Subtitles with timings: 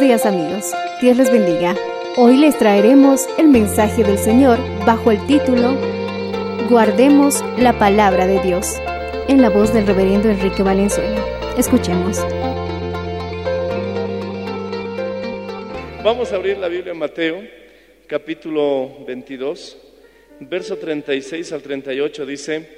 [0.00, 1.74] Días amigos, Dios les bendiga.
[2.16, 5.76] Hoy les traeremos el mensaje del Señor bajo el título
[6.70, 8.76] Guardemos la palabra de Dios,
[9.26, 11.20] en la voz del reverendo Enrique Valenzuela.
[11.58, 12.18] Escuchemos.
[16.04, 17.42] Vamos a abrir la Biblia en Mateo,
[18.06, 19.78] capítulo 22,
[20.38, 22.68] verso 36 al 38 dice,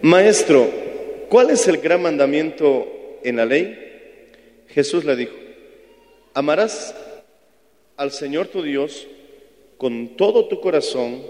[0.00, 0.66] Maestro,
[1.28, 3.78] ¿cuál es el gran mandamiento en la ley?
[4.68, 5.41] Jesús le dijo,
[6.34, 6.94] amarás
[7.96, 9.06] al Señor tu Dios
[9.76, 11.22] con todo tu corazón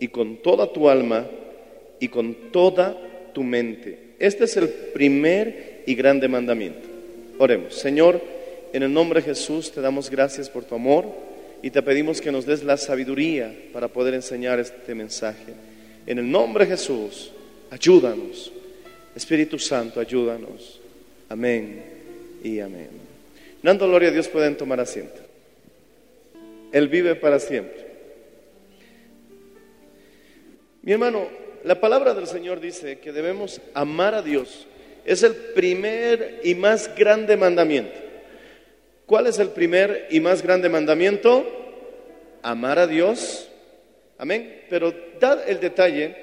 [0.00, 1.26] y con toda tu alma
[2.00, 2.96] y con toda
[3.32, 4.14] tu mente.
[4.18, 6.88] Este es el primer y grande mandamiento.
[7.38, 8.20] Oremos, Señor,
[8.72, 11.06] en el nombre de Jesús te damos gracias por tu amor
[11.62, 15.54] y te pedimos que nos des la sabiduría para poder enseñar este mensaje.
[16.06, 17.30] En el nombre de Jesús,
[17.70, 18.52] ayúdanos.
[19.14, 20.80] Espíritu Santo, ayúdanos.
[21.28, 21.82] Amén
[22.42, 23.01] y amén.
[23.62, 25.20] Dando gloria a Dios pueden tomar asiento.
[26.72, 27.86] Él vive para siempre.
[30.82, 31.28] Mi hermano,
[31.62, 34.66] la palabra del Señor dice que debemos amar a Dios.
[35.04, 37.98] Es el primer y más grande mandamiento.
[39.06, 41.44] ¿Cuál es el primer y más grande mandamiento?
[42.42, 43.48] Amar a Dios.
[44.18, 44.62] Amén.
[44.68, 46.16] Pero da el detalle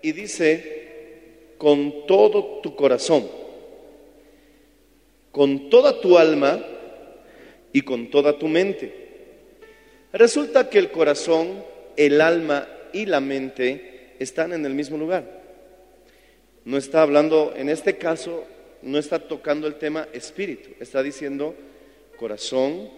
[0.00, 0.78] y dice
[1.58, 3.28] con todo tu corazón,
[5.32, 6.64] con toda tu alma
[7.78, 8.92] y con toda tu mente.
[10.12, 11.62] Resulta que el corazón,
[11.96, 15.24] el alma y la mente están en el mismo lugar.
[16.64, 18.44] No está hablando, en este caso,
[18.82, 21.54] no está tocando el tema espíritu, está diciendo
[22.16, 22.90] corazón,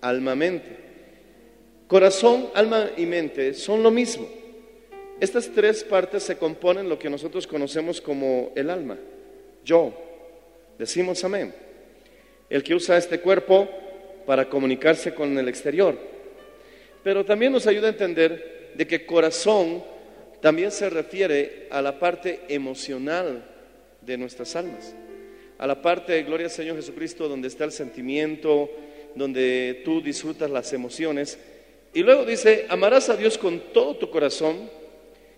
[0.00, 0.78] alma, mente.
[1.86, 4.26] Corazón, alma y mente son lo mismo.
[5.20, 8.98] Estas tres partes se componen lo que nosotros conocemos como el alma.
[9.64, 9.94] Yo,
[10.76, 11.54] decimos amén.
[12.50, 13.68] El que usa este cuerpo
[14.26, 15.96] para comunicarse con el exterior.
[17.02, 19.82] Pero también nos ayuda a entender de que corazón
[20.40, 23.44] también se refiere a la parte emocional
[24.00, 24.94] de nuestras almas,
[25.58, 28.70] a la parte, gloria al Señor Jesucristo, donde está el sentimiento,
[29.14, 31.38] donde tú disfrutas las emociones.
[31.92, 34.68] Y luego dice, amarás a Dios con todo tu corazón.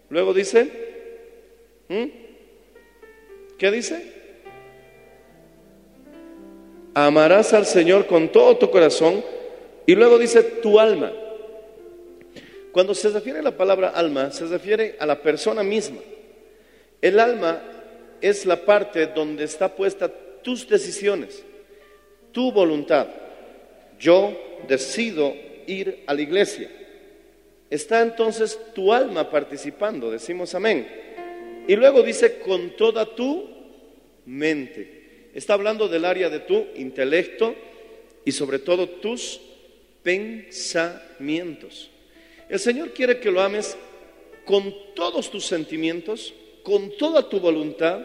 [0.08, 0.86] Luego dice.
[3.58, 4.12] ¿qué dice?
[6.98, 9.22] Amarás al Señor con todo tu corazón.
[9.84, 11.12] Y luego dice, tu alma.
[12.72, 15.98] Cuando se refiere a la palabra alma, se refiere a la persona misma.
[17.02, 17.60] El alma
[18.22, 20.10] es la parte donde está puesta
[20.42, 21.44] tus decisiones,
[22.32, 23.08] tu voluntad.
[24.00, 24.34] Yo
[24.66, 25.34] decido
[25.66, 26.70] ir a la iglesia.
[27.68, 30.88] Está entonces tu alma participando, decimos amén.
[31.68, 33.50] Y luego dice con toda tu
[34.24, 34.95] mente.
[35.36, 37.54] Está hablando del área de tu intelecto
[38.24, 39.38] y sobre todo tus
[40.02, 41.90] pensamientos.
[42.48, 43.76] El Señor quiere que lo ames
[44.46, 48.00] con todos tus sentimientos, con toda tu voluntad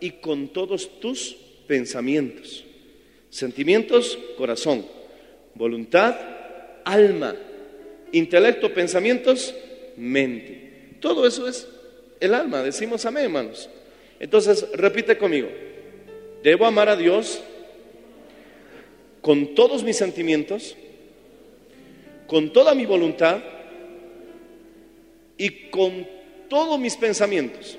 [0.00, 1.36] y con todos tus
[1.66, 2.64] pensamientos.
[3.28, 4.86] Sentimientos, corazón.
[5.54, 6.16] Voluntad,
[6.86, 7.36] alma.
[8.12, 9.54] Intelecto, pensamientos,
[9.98, 10.96] mente.
[10.98, 11.68] Todo eso es
[12.20, 12.62] el alma.
[12.62, 13.68] Decimos amén, hermanos.
[14.18, 15.48] Entonces, repite conmigo.
[16.42, 17.42] Debo amar a Dios
[19.20, 20.76] con todos mis sentimientos,
[22.26, 23.42] con toda mi voluntad
[25.36, 26.06] y con
[26.48, 27.78] todos mis pensamientos.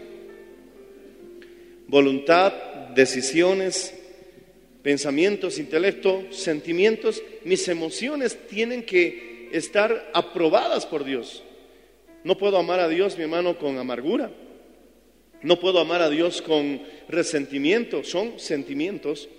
[1.88, 2.54] Voluntad,
[2.94, 3.94] decisiones,
[4.84, 11.44] pensamientos, intelecto, sentimientos, mis emociones tienen que estar aprobadas por Dios.
[12.24, 14.32] No puedo amar a Dios, mi hermano, con amargura.
[15.44, 18.04] No puedo amar a Dios con resentimiento.
[18.04, 19.30] Son sentimientos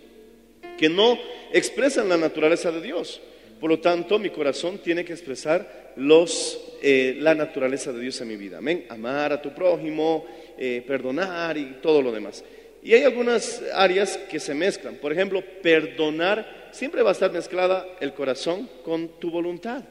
[0.79, 1.19] que no
[1.53, 3.21] expresan la naturaleza de Dios.
[3.61, 8.29] Por lo tanto, mi corazón tiene que expresar los, eh, la naturaleza de Dios en
[8.29, 8.59] mi vida.
[8.59, 8.87] Amén.
[8.89, 10.27] Amar a tu prójimo,
[10.59, 12.43] eh, perdonar y todo lo demás.
[12.83, 14.97] Y hay algunas áreas que se mezclan.
[14.97, 19.85] Por ejemplo, perdonar siempre va a estar mezclada el corazón con tu voluntad.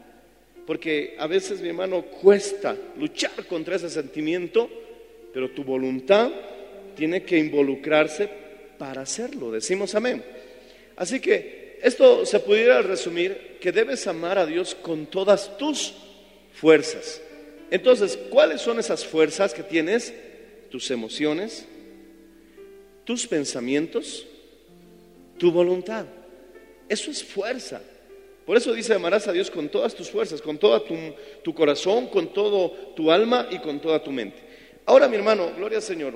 [0.68, 4.70] Porque a veces, mi hermano, cuesta luchar contra ese sentimiento,
[5.34, 6.32] pero tu voluntad
[6.96, 8.30] tiene que involucrarse
[8.78, 9.52] para hacerlo.
[9.52, 10.24] Decimos amén.
[10.96, 15.94] Así que esto se pudiera resumir que debes amar a Dios con todas tus
[16.54, 17.22] fuerzas.
[17.72, 20.14] Entonces, ¿cuáles son esas fuerzas que tienes?
[20.70, 21.66] Tus emociones,
[23.04, 24.26] tus pensamientos,
[25.38, 26.06] tu voluntad.
[26.88, 27.82] Eso es fuerza.
[28.46, 30.96] Por eso dice, amarás a Dios con todas tus fuerzas, con todo tu,
[31.44, 34.51] tu, corazón, con todo tu alma y con toda tu mente.
[34.86, 36.14] Ahora, mi hermano, gloria al Señor,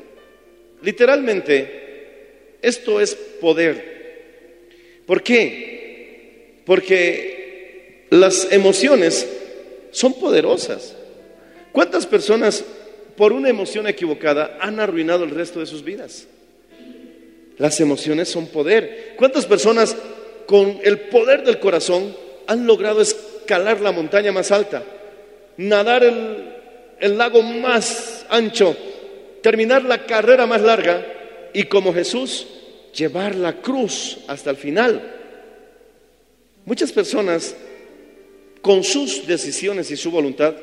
[0.82, 5.02] literalmente, esto es poder.
[5.06, 6.62] ¿Por qué?
[6.66, 9.28] Porque las emociones
[9.92, 10.96] son poderosas.
[11.72, 12.64] ¿Cuántas personas
[13.16, 16.28] por una emoción equivocada han arruinado el resto de sus vidas?
[17.58, 19.14] Las emociones son poder.
[19.18, 19.96] ¿Cuántas personas
[20.46, 22.16] con el poder del corazón
[22.48, 24.84] han logrado escalar la montaña más alta,
[25.58, 26.55] nadar el,
[27.00, 28.76] el lago más ancho,
[29.42, 31.06] terminar la carrera más larga
[31.54, 32.48] y como Jesús
[32.94, 35.14] llevar la cruz hasta el final?
[36.66, 37.56] Muchas personas
[38.62, 40.56] con sus decisiones y su voluntad,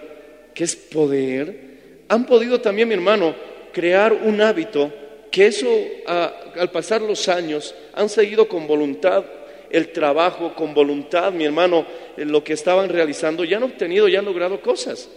[0.54, 1.72] que es poder,
[2.08, 3.34] han podido también, mi hermano,
[3.72, 4.92] crear un hábito
[5.30, 5.68] que eso
[6.06, 9.24] al pasar los años han seguido con voluntad
[9.70, 11.86] el trabajo, con voluntad, mi hermano,
[12.18, 15.08] lo que estaban realizando, ya han obtenido, ya han logrado cosas.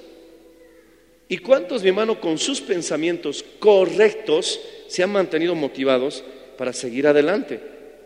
[1.28, 6.24] ¿Y cuántos, mi hermano, con sus pensamientos correctos se han mantenido motivados
[6.58, 7.60] para seguir adelante?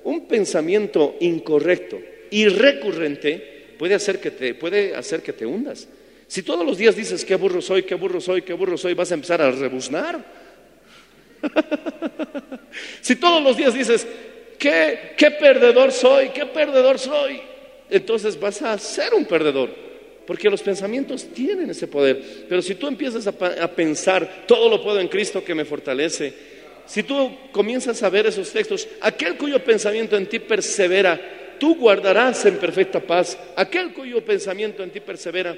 [0.04, 2.00] Un pensamiento incorrecto
[2.32, 5.88] y recurrente puede hacer que te, puede hacer que te hundas.
[6.28, 9.12] Si todos los días dices, qué burro soy, qué burro soy, qué burro soy, vas
[9.12, 10.24] a empezar a rebuznar.
[13.02, 14.08] si todos los días dices,
[14.58, 17.42] qué, qué perdedor soy, qué perdedor soy,
[17.90, 19.89] entonces vas a ser un perdedor.
[20.30, 22.46] Porque los pensamientos tienen ese poder.
[22.48, 26.32] Pero si tú empiezas a, pensar, todo lo puedo en Cristo que me fortalece,
[26.86, 32.46] si tú comienzas a ver esos textos, aquel cuyo pensamiento en ti persevera, tú guardarás
[32.46, 35.58] en perfecta paz aquel cuyo pensamiento en ti persevera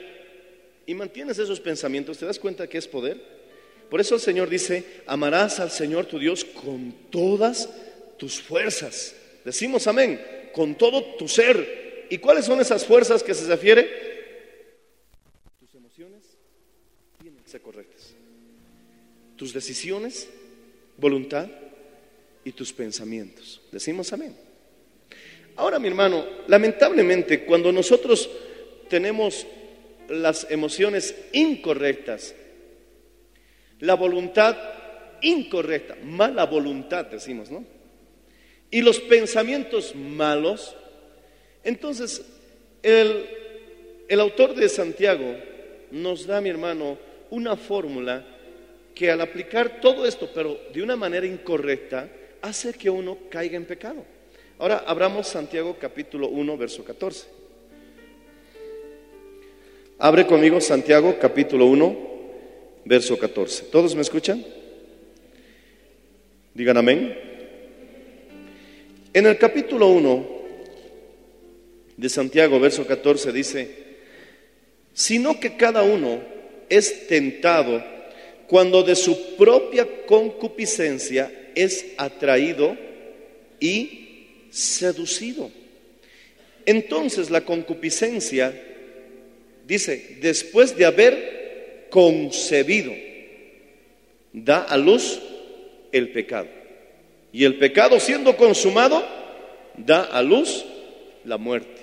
[0.85, 3.17] y mantienes esos pensamientos, ¿te das cuenta que es poder?
[3.89, 7.69] Por eso el Señor dice, amarás al Señor tu Dios con todas
[8.15, 9.17] tus fuerzas.
[9.43, 10.21] Decimos amén,
[10.53, 12.07] con todo tu ser.
[12.09, 14.11] ¿Y cuáles son esas fuerzas que se refiere?
[15.61, 16.37] Tus emociones
[17.21, 18.13] tienen que correctas.
[19.35, 20.29] Tus decisiones,
[20.97, 21.49] voluntad
[22.43, 23.61] y tus pensamientos.
[23.71, 24.35] Decimos amén.
[25.55, 28.29] Ahora, mi hermano, lamentablemente, cuando nosotros
[28.89, 29.45] tenemos
[30.09, 32.35] las emociones incorrectas,
[33.79, 34.57] la voluntad
[35.21, 37.65] incorrecta, mala voluntad decimos, ¿no?
[38.69, 40.75] Y los pensamientos malos,
[41.63, 42.23] entonces
[42.83, 43.27] el,
[44.07, 45.35] el autor de Santiago
[45.91, 46.97] nos da, mi hermano,
[47.31, 48.23] una fórmula
[48.93, 52.07] que al aplicar todo esto, pero de una manera incorrecta,
[52.41, 54.03] hace que uno caiga en pecado.
[54.59, 57.25] Ahora abramos Santiago capítulo 1, verso 14.
[59.97, 61.97] Abre conmigo Santiago capítulo 1,
[62.85, 63.65] verso 14.
[63.65, 64.43] ¿Todos me escuchan?
[66.53, 67.17] Digan amén.
[69.13, 70.41] En el capítulo 1
[71.97, 73.75] de Santiago, verso 14, dice,
[74.93, 76.30] sino que cada uno
[76.71, 77.83] es tentado
[78.47, 82.77] cuando de su propia concupiscencia es atraído
[83.59, 85.51] y seducido.
[86.65, 88.53] Entonces la concupiscencia,
[89.67, 92.93] dice, después de haber concebido,
[94.31, 95.19] da a luz
[95.91, 96.47] el pecado.
[97.33, 99.05] Y el pecado siendo consumado,
[99.77, 100.65] da a luz
[101.25, 101.81] la muerte.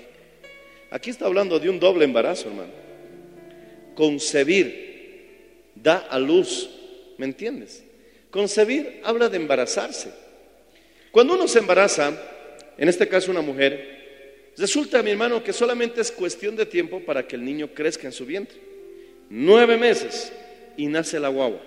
[0.90, 2.87] Aquí está hablando de un doble embarazo, hermano.
[3.98, 6.70] Concebir, da a luz,
[7.16, 7.82] ¿me entiendes?
[8.30, 10.12] Concebir habla de embarazarse.
[11.10, 12.16] Cuando uno se embaraza,
[12.78, 17.26] en este caso una mujer, resulta, mi hermano, que solamente es cuestión de tiempo para
[17.26, 18.56] que el niño crezca en su vientre.
[19.30, 20.32] Nueve meses.
[20.76, 21.60] y nace la guagua.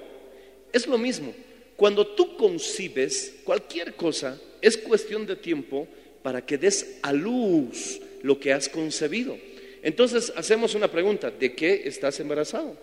[0.72, 1.36] Es lo mismo.
[1.76, 5.86] Cuando tú concibes cualquier cosa, es cuestión de tiempo
[6.24, 9.38] para que des a luz lo que has concebido.
[9.82, 12.76] Entonces hacemos una pregunta, ¿de qué estás embarazado?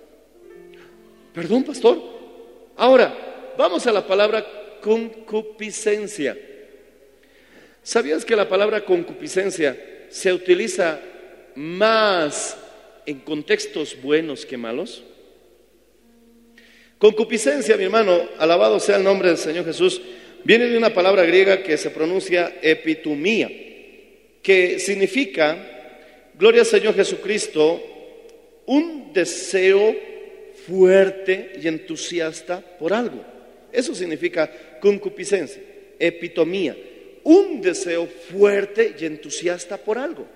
[1.32, 2.00] Perdón, pastor.
[2.76, 4.44] Ahora, vamos a la palabra
[4.80, 6.36] concupiscencia.
[7.82, 11.00] ¿Sabías que la palabra concupiscencia se utiliza
[11.54, 12.56] más
[13.06, 15.04] en contextos buenos que malos?
[16.98, 20.02] Concupiscencia, mi hermano, alabado sea el nombre del Señor Jesús,
[20.42, 23.48] viene de una palabra griega que se pronuncia epitumía,
[24.42, 25.77] que significa,
[26.38, 27.82] gloria al Señor Jesucristo,
[28.66, 29.94] un deseo
[30.66, 33.24] fuerte y entusiasta por algo.
[33.72, 35.60] Eso significa concupiscencia,
[35.98, 36.76] epitomía,
[37.24, 40.26] un deseo fuerte y entusiasta por algo.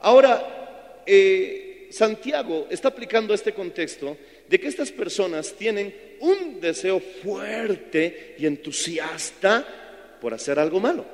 [0.00, 4.16] Ahora, eh, Santiago está aplicando este contexto
[4.48, 11.04] de que estas personas tienen un deseo fuerte y entusiasta por hacer algo malo.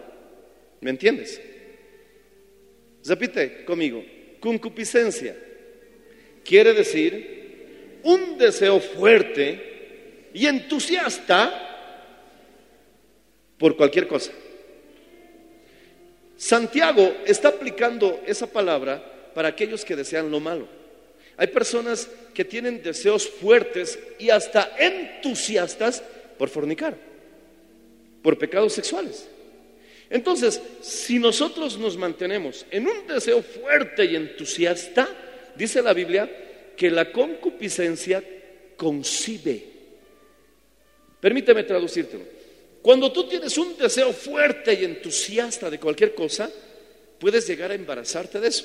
[0.81, 1.41] ¿Me entiendes?
[3.05, 4.05] Repite conmigo,
[4.47, 5.35] concupiscencia
[6.45, 11.51] quiere decir un deseo fuerte y entusiasta
[13.59, 14.31] por cualquier cosa.
[16.37, 20.69] Santiago está aplicando esa palabra para aquellos que desean lo malo.
[21.37, 26.05] Hay personas que tienen deseos fuertes y hasta entusiastas
[26.39, 26.97] por fornicar,
[28.23, 29.29] por pecados sexuales.
[30.09, 35.09] Entonces, si nosotros nos mantenemos en un deseo fuerte y entusiasta,
[35.57, 38.23] dice la Biblia que la concupiscencia
[38.77, 39.65] concibe.
[41.21, 42.25] Permíteme traducírtelo.
[42.83, 46.49] Cuando tú tienes un deseo fuerte y entusiasta de cualquier cosa,
[47.19, 48.65] puedes llegar a embarazarte de eso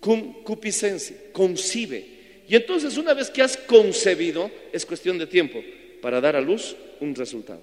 [0.00, 2.18] concupiscencia, concibe.
[2.48, 5.62] Y entonces una vez que has concebido, es cuestión de tiempo
[6.00, 7.60] para dar a luz un resultado.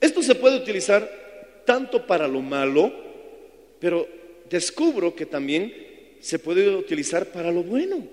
[0.00, 2.92] Esto se puede utilizar tanto para lo malo,
[3.78, 4.08] pero
[4.48, 5.72] descubro que también
[6.20, 8.06] se puede utilizar para lo bueno.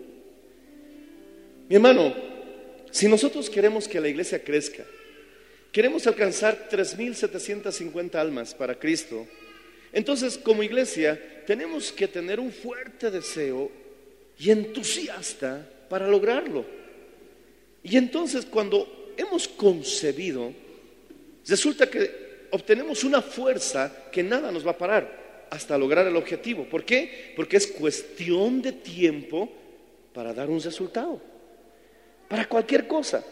[1.69, 2.13] Mi hermano,
[2.91, 4.83] si nosotros queremos que la iglesia crezca,
[5.71, 9.27] queremos alcanzar 3.750 almas para Cristo,
[9.93, 13.71] entonces, como iglesia, tenemos que tener un fuerte deseo
[14.37, 16.65] y entusiasta para lograrlo.
[17.83, 20.53] Y entonces, cuando hemos concebido,
[21.47, 26.65] resulta que obtenemos una fuerza que nada nos va a parar hasta lograr el objetivo.
[26.65, 27.33] ¿Por qué?
[27.35, 29.49] Porque es cuestión de tiempo
[30.13, 31.21] para dar un resultado.
[32.27, 33.23] Para cualquier cosa.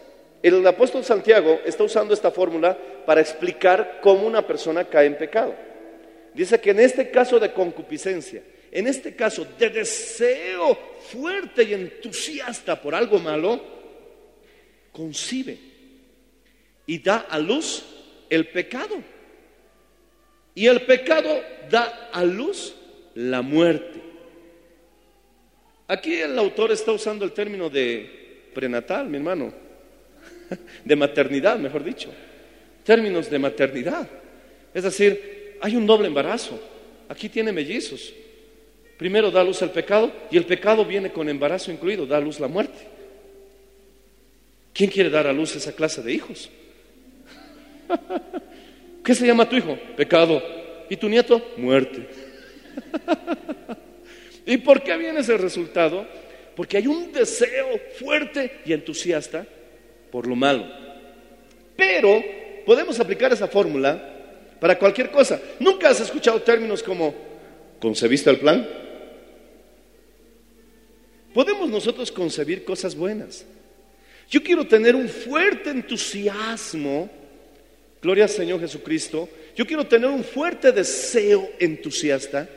[0.41, 5.55] El apóstol Santiago está usando esta fórmula para explicar cómo una persona cae en pecado.
[6.33, 10.77] Dice que en este caso de concupiscencia, en este caso de deseo
[11.11, 13.59] fuerte y entusiasta por algo malo,
[14.91, 15.57] concibe
[16.85, 17.94] y da a luz
[18.29, 18.95] el pecado.
[20.53, 22.75] Y el pecado da a luz
[23.15, 24.01] la muerte.
[25.87, 29.53] Aquí el autor está usando el término de prenatal, mi hermano,
[30.85, 32.09] de maternidad, mejor dicho,
[32.83, 34.07] términos de maternidad.
[34.73, 36.59] Es decir, hay un doble embarazo.
[37.07, 38.13] Aquí tiene mellizos.
[38.97, 42.47] Primero da luz al pecado y el pecado viene con embarazo incluido, da luz la
[42.47, 42.79] muerte.
[44.73, 46.49] ¿Quién quiere dar a luz esa clase de hijos?
[49.03, 49.77] ¿Qué se llama tu hijo?
[49.95, 50.41] Pecado.
[50.89, 51.41] ¿Y tu nieto?
[51.57, 52.07] Muerte.
[54.45, 56.05] ¿Y por qué viene ese resultado?
[56.55, 59.45] Porque hay un deseo fuerte y entusiasta
[60.11, 60.65] por lo malo.
[61.75, 62.23] Pero
[62.65, 64.13] podemos aplicar esa fórmula
[64.59, 65.39] para cualquier cosa.
[65.59, 67.13] ¿Nunca has escuchado términos como
[67.79, 68.67] concebiste el plan?
[71.33, 73.45] Podemos nosotros concebir cosas buenas.
[74.29, 77.09] Yo quiero tener un fuerte entusiasmo,
[78.05, 82.47] gloria al Señor Jesucristo, yo quiero tener un fuerte deseo entusiasta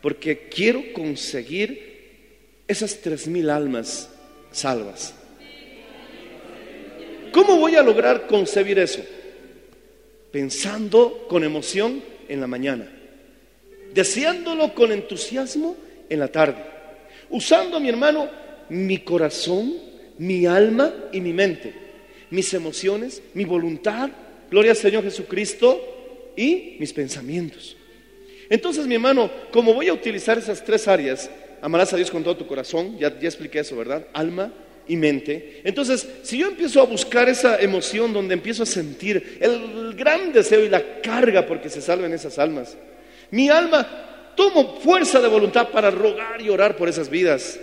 [0.00, 4.08] porque quiero conseguir esas tres mil almas
[4.50, 5.14] salvas.
[7.32, 9.02] ¿Cómo voy a lograr concebir eso?
[10.30, 12.88] pensando con emoción en la mañana,
[13.92, 15.76] deseándolo con entusiasmo
[16.08, 16.64] en la tarde,
[17.28, 18.30] usando, mi hermano,
[18.70, 19.74] mi corazón,
[20.16, 21.74] mi alma y mi mente,
[22.30, 24.08] mis emociones, mi voluntad,
[24.52, 27.74] gloria al Señor Jesucristo y mis pensamientos.
[28.50, 31.30] Entonces, mi hermano, como voy a utilizar esas tres áreas,
[31.62, 34.06] amarás a Dios con todo tu corazón, ya, ya expliqué eso, ¿verdad?
[34.12, 34.52] Alma,
[34.86, 35.62] y mente.
[35.64, 40.62] Entonces, si yo empiezo a buscar esa emoción donde empiezo a sentir el gran deseo
[40.62, 42.76] y la carga porque se salven esas almas,
[43.30, 47.58] mi alma tomo fuerza de voluntad para rogar y orar por esas vidas.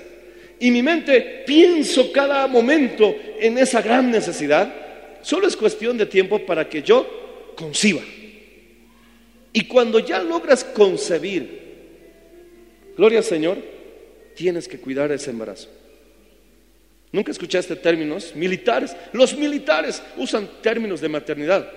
[0.60, 4.88] y mi mente pienso cada momento en esa gran necesidad,
[5.22, 8.02] solo es cuestión de tiempo para que yo conciba.
[9.52, 11.60] Y cuando ya logras concebir,
[12.96, 13.58] gloria al Señor,
[14.36, 15.70] tienes que cuidar ese embarazo.
[17.12, 18.96] Nunca escuchaste términos militares.
[19.14, 21.70] Los militares usan términos de maternidad.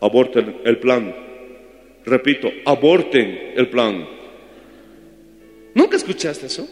[0.00, 1.14] Aborten el plan.
[2.04, 4.06] Repito, aborten el plan.
[5.74, 6.68] ¿Nunca escuchaste eso?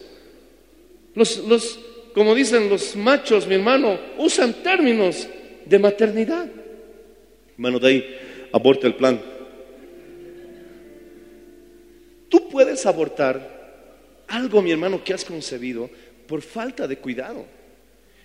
[1.15, 1.79] Los, los,
[2.13, 5.27] como dicen los machos, mi hermano, usan términos
[5.67, 6.47] de maternidad.
[7.53, 8.17] Hermano, de ahí,
[8.51, 9.19] aborta el plan.
[12.29, 13.57] Tú puedes abortar
[14.27, 15.89] algo, mi hermano, que has concebido
[16.27, 17.45] por falta de cuidado.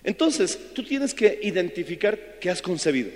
[0.03, 3.09] Entonces, tú tienes que identificar que has concebido.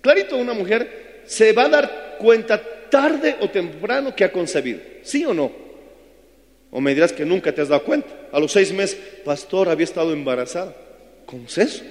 [0.00, 4.80] Clarito, una mujer se va a dar cuenta tarde o temprano que ha concebido.
[5.02, 5.50] ¿Sí o no?
[6.70, 8.28] O me dirás que nunca te has dado cuenta.
[8.32, 10.74] A los seis meses, pastor, había estado embarazada.
[11.26, 11.84] ¿Cómo es eso?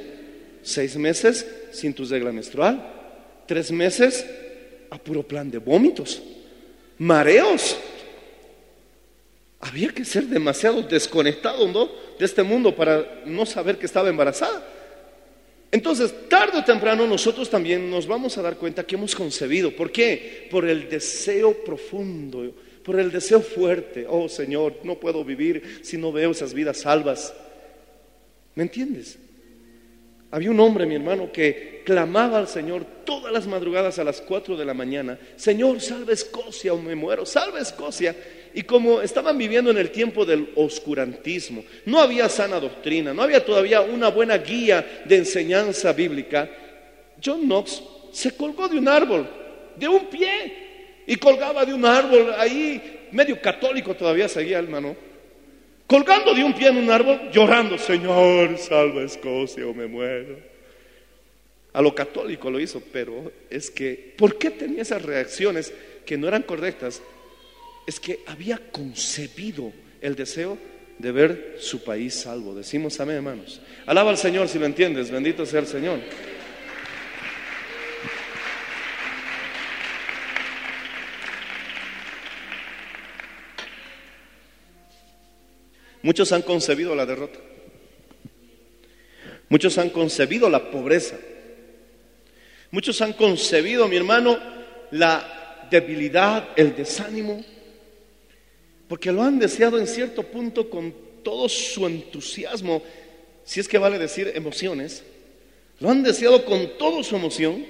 [0.63, 2.81] Seis meses sin tu regla menstrual.
[3.47, 4.25] Tres meses
[4.89, 6.21] a puro plan de vómitos.
[6.97, 7.77] Mareos.
[9.59, 11.67] Había que ser demasiado desconectado
[12.17, 14.65] de este mundo para no saber que estaba embarazada.
[15.71, 19.73] Entonces, tarde o temprano nosotros también nos vamos a dar cuenta que hemos concebido.
[19.73, 20.47] ¿Por qué?
[20.51, 22.53] Por el deseo profundo,
[22.83, 24.05] por el deseo fuerte.
[24.09, 27.33] Oh Señor, no puedo vivir si no veo esas vidas salvas.
[28.55, 29.17] ¿Me entiendes?
[30.31, 34.55] Había un hombre, mi hermano, que clamaba al Señor todas las madrugadas a las 4
[34.55, 38.15] de la mañana, Señor, salve Escocia o me muero, salve Escocia.
[38.53, 43.43] Y como estaban viviendo en el tiempo del oscurantismo, no había sana doctrina, no había
[43.43, 46.49] todavía una buena guía de enseñanza bíblica,
[47.23, 47.83] John Knox
[48.13, 49.29] se colgó de un árbol,
[49.75, 54.95] de un pie, y colgaba de un árbol ahí, medio católico todavía seguía hermano,
[55.91, 60.39] colgando de un pie en un árbol, llorando, Señor, salva Escocia o me muero.
[61.73, 65.73] A lo católico lo hizo, pero es que, ¿por qué tenía esas reacciones
[66.05, 67.01] que no eran correctas?
[67.85, 70.57] es que había concebido el deseo
[70.97, 72.53] de ver su país salvo.
[72.53, 73.59] Decimos amén, hermanos.
[73.85, 75.09] Alaba al Señor si lo entiendes.
[75.09, 75.99] Bendito sea el Señor.
[86.03, 87.39] Muchos han concebido la derrota.
[89.49, 91.17] Muchos han concebido la pobreza.
[92.71, 94.39] Muchos han concebido, mi hermano,
[94.91, 97.43] la debilidad, el desánimo,
[98.87, 102.81] porque lo han deseado en cierto punto con todo su entusiasmo,
[103.43, 105.03] si es que vale decir emociones,
[105.79, 107.65] lo han deseado con toda su emoción.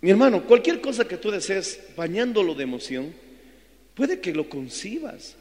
[0.00, 3.14] Mi hermano, cualquier cosa que tú desees bañándolo de emoción,
[3.94, 5.36] puede que lo concibas.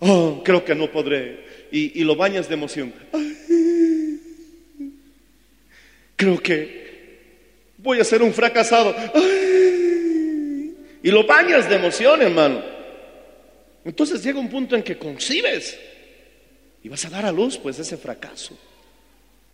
[0.00, 1.44] Oh, creo que no podré.
[1.70, 2.92] Y, y lo bañas de emoción.
[6.16, 6.80] Creo que
[7.78, 8.94] voy a ser un fracasado.
[11.02, 12.62] Y lo bañas de emoción, hermano.
[13.84, 15.78] Entonces llega un punto en que concibes
[16.82, 18.58] y vas a dar a luz, pues, ese fracaso.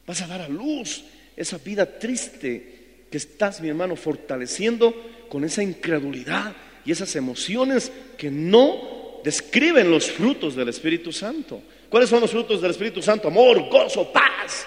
[0.07, 1.05] Vas a dar a luz
[1.37, 4.95] esa vida triste que estás, mi hermano, fortaleciendo
[5.29, 6.55] con esa incredulidad
[6.85, 11.61] y esas emociones que no describen los frutos del Espíritu Santo.
[11.89, 13.27] ¿Cuáles son los frutos del Espíritu Santo?
[13.27, 14.65] Amor, gozo, paz,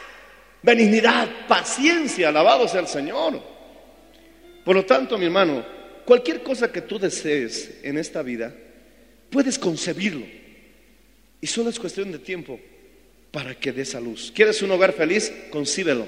[0.61, 3.41] benignidad, paciencia, alabado sea el Señor.
[4.65, 5.65] Por lo tanto, mi hermano,
[6.03, 8.53] cualquier cosa que tú desees en esta vida,
[9.29, 10.25] puedes concebirlo.
[11.39, 12.59] Y solo es cuestión de tiempo
[13.31, 14.29] para que des a luz.
[14.35, 15.31] ¿Quieres un hogar feliz?
[15.51, 16.05] Concíbelo.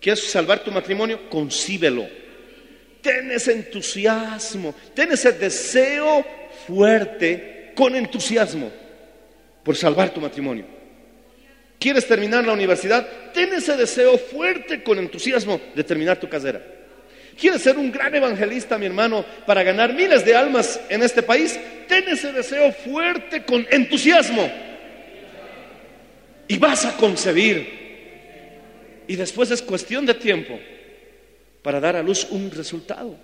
[0.00, 1.28] ¿Quieres salvar tu matrimonio?
[1.28, 2.06] Concíbelo.
[3.02, 6.24] Ten ese entusiasmo, ten ese deseo
[6.68, 8.72] fuerte con entusiasmo
[9.62, 10.64] por salvar tu matrimonio.
[11.78, 13.06] ¿Quieres terminar la universidad?
[13.32, 16.60] Ten ese deseo fuerte con entusiasmo de terminar tu carrera.
[17.38, 21.60] ¿Quieres ser un gran evangelista, mi hermano, para ganar miles de almas en este país?
[21.86, 24.50] Ten ese deseo fuerte con entusiasmo.
[26.48, 29.04] Y vas a concebir.
[29.06, 30.58] Y después es cuestión de tiempo
[31.62, 33.16] para dar a luz un resultado.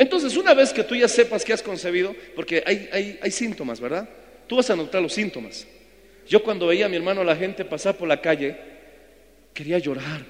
[0.00, 4.08] Entonces, una vez que tú ya sepas que has concebido, porque hay, hay, síntomas, ¿verdad?
[4.46, 5.66] Tú vas a notar los síntomas.
[6.26, 8.56] Yo cuando veía a mi hermano, la gente pasar por la calle,
[9.52, 10.24] quería llorar,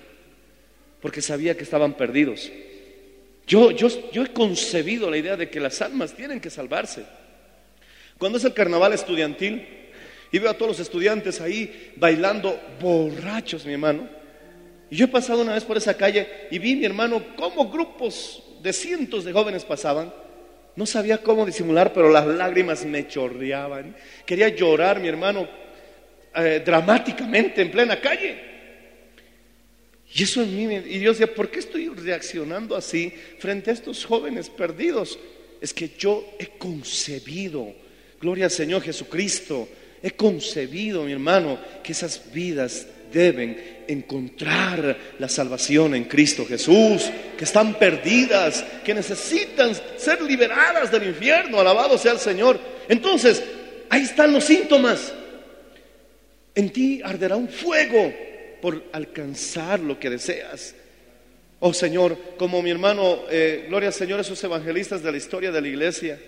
[1.00, 2.50] porque sabía que estaban perdidos.
[3.46, 7.04] Yo, yo, yo he concebido la idea de que las almas tienen que salvarse.
[8.18, 9.68] Cuando es el carnaval estudiantil
[10.32, 14.08] y veo a todos los estudiantes ahí bailando borrachos, mi hermano.
[14.90, 18.42] Y yo he pasado una vez por esa calle y vi, mi hermano, cómo grupos
[18.62, 20.12] de cientos de jóvenes pasaban
[20.76, 23.96] No sabía cómo disimular, pero las lágrimas me chorreaban.
[24.24, 25.48] Quería llorar, mi hermano,
[26.34, 28.50] eh, dramáticamente en plena calle.
[30.12, 34.04] Y eso en mí, y Dios decía, ¿por qué estoy reaccionando así frente a estos
[34.04, 35.18] jóvenes perdidos?
[35.60, 37.72] Es que yo he concebido,
[38.20, 39.68] gloria al Señor Jesucristo,
[40.02, 47.44] he concebido, mi hermano, que esas vidas deben encontrar la salvación en Cristo Jesús, que
[47.44, 52.58] están perdidas, que necesitan ser liberadas del infierno, alabado sea el Señor.
[52.88, 53.42] Entonces,
[53.88, 55.12] ahí están los síntomas.
[56.54, 58.12] En ti arderá un fuego
[58.60, 60.74] por alcanzar lo que deseas.
[61.60, 65.60] Oh Señor, como mi hermano, eh, gloria al Señor, esos evangelistas de la historia de
[65.60, 66.18] la iglesia,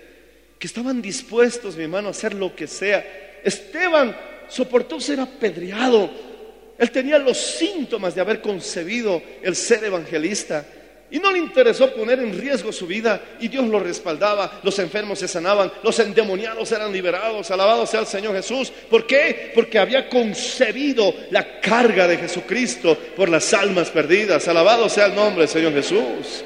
[0.59, 3.39] que estaban dispuestos, mi hermano, a hacer lo que sea.
[3.43, 4.15] Esteban
[4.47, 6.32] soportó ser apedreado.
[6.77, 10.65] Él tenía los síntomas de haber concebido el ser evangelista.
[11.11, 15.19] Y no le interesó poner en riesgo su vida y Dios lo respaldaba, los enfermos
[15.19, 18.73] se sanaban, los endemoniados eran liberados, alabado sea el Señor Jesús.
[18.89, 19.51] ¿Por qué?
[19.53, 25.41] Porque había concebido la carga de Jesucristo por las almas perdidas, alabado sea el nombre
[25.41, 26.43] del Señor Jesús.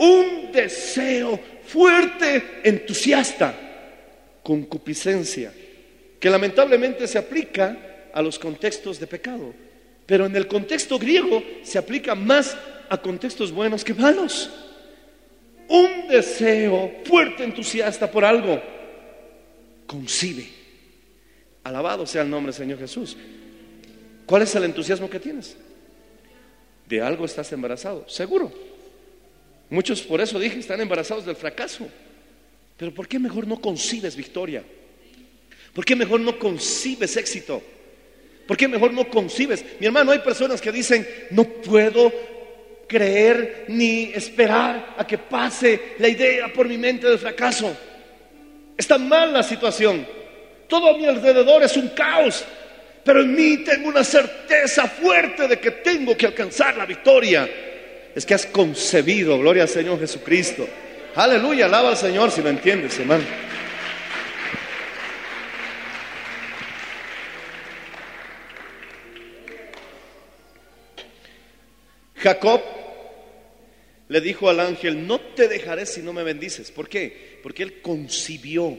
[0.00, 3.54] Un deseo fuerte, entusiasta,
[4.42, 5.50] concupiscencia,
[6.20, 7.85] que lamentablemente se aplica
[8.16, 9.52] a los contextos de pecado,
[10.06, 12.56] pero en el contexto griego se aplica más
[12.88, 14.48] a contextos buenos que malos.
[15.68, 18.58] Un deseo fuerte, entusiasta por algo,
[19.86, 20.46] concibe.
[21.62, 23.18] Alabado sea el nombre del Señor Jesús.
[24.24, 25.54] ¿Cuál es el entusiasmo que tienes?
[26.88, 28.50] De algo estás embarazado, seguro.
[29.68, 31.86] Muchos por eso dije, están embarazados del fracaso.
[32.78, 34.64] Pero ¿por qué mejor no concibes victoria?
[35.74, 37.62] ¿Por qué mejor no concibes éxito?
[38.46, 39.64] ¿Por qué mejor no concibes?
[39.80, 42.12] Mi hermano, hay personas que dicen, no puedo
[42.86, 47.76] creer ni esperar a que pase la idea por mi mente del fracaso.
[48.76, 50.06] Está mal la situación.
[50.68, 52.44] Todo a mi alrededor es un caos.
[53.04, 57.48] Pero en mí tengo una certeza fuerte de que tengo que alcanzar la victoria.
[58.14, 60.68] Es que has concebido, gloria al Señor Jesucristo.
[61.14, 63.24] Aleluya, alaba al Señor si lo entiendes, hermano.
[72.16, 72.60] Jacob
[74.08, 76.70] le dijo al ángel, no te dejaré si no me bendices.
[76.70, 77.38] ¿Por qué?
[77.42, 78.78] Porque él concibió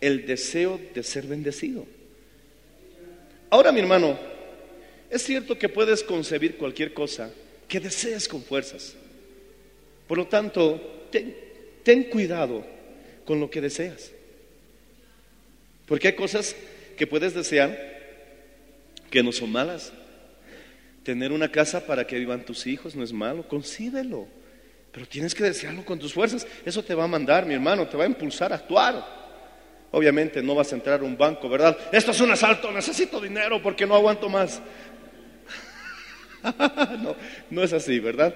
[0.00, 1.86] el deseo de ser bendecido.
[3.50, 4.18] Ahora, mi hermano,
[5.10, 7.32] es cierto que puedes concebir cualquier cosa
[7.68, 8.94] que desees con fuerzas.
[10.08, 11.36] Por lo tanto, ten,
[11.82, 12.64] ten cuidado
[13.24, 14.10] con lo que deseas.
[15.86, 16.56] Porque hay cosas
[16.96, 17.78] que puedes desear
[19.10, 19.92] que no son malas.
[21.02, 24.28] Tener una casa para que vivan tus hijos no es malo, concíbelo.
[24.92, 26.46] Pero tienes que desearlo con tus fuerzas.
[26.64, 29.22] Eso te va a mandar, mi hermano, te va a impulsar a actuar.
[29.90, 31.76] Obviamente no vas a entrar a un banco, ¿verdad?
[31.90, 34.60] Esto es un asalto, necesito dinero porque no aguanto más.
[37.02, 37.16] no,
[37.50, 38.34] no es así, ¿verdad?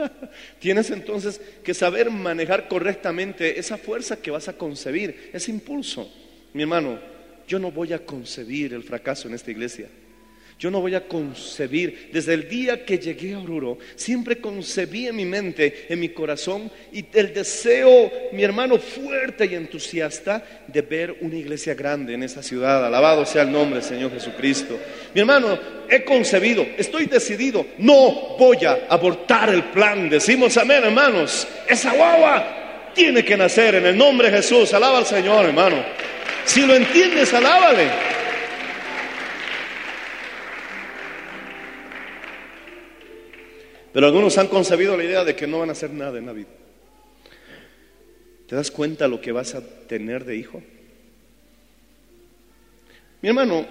[0.58, 6.12] Tienes entonces que saber manejar correctamente esa fuerza que vas a concebir, ese impulso.
[6.52, 6.98] Mi hermano,
[7.46, 9.88] yo no voy a concebir el fracaso en esta iglesia.
[10.60, 15.16] Yo no voy a concebir, desde el día que llegué a Oruro, siempre concebí en
[15.16, 21.16] mi mente, en mi corazón, y el deseo, mi hermano, fuerte y entusiasta de ver
[21.22, 22.84] una iglesia grande en esta ciudad.
[22.84, 24.78] Alabado sea el nombre del Señor Jesucristo.
[25.14, 30.10] Mi hermano, he concebido, estoy decidido, no voy a abortar el plan.
[30.10, 31.48] Decimos amén, hermanos.
[31.66, 34.74] Esa guagua tiene que nacer en el nombre de Jesús.
[34.74, 35.82] Alaba al Señor, hermano.
[36.44, 38.19] Si lo entiendes, alábale.
[43.92, 46.32] Pero algunos han concebido la idea de que no van a hacer nada en la
[46.32, 46.48] vida.
[48.46, 50.62] ¿Te das cuenta lo que vas a tener de hijo?
[53.22, 53.66] Mi hermano,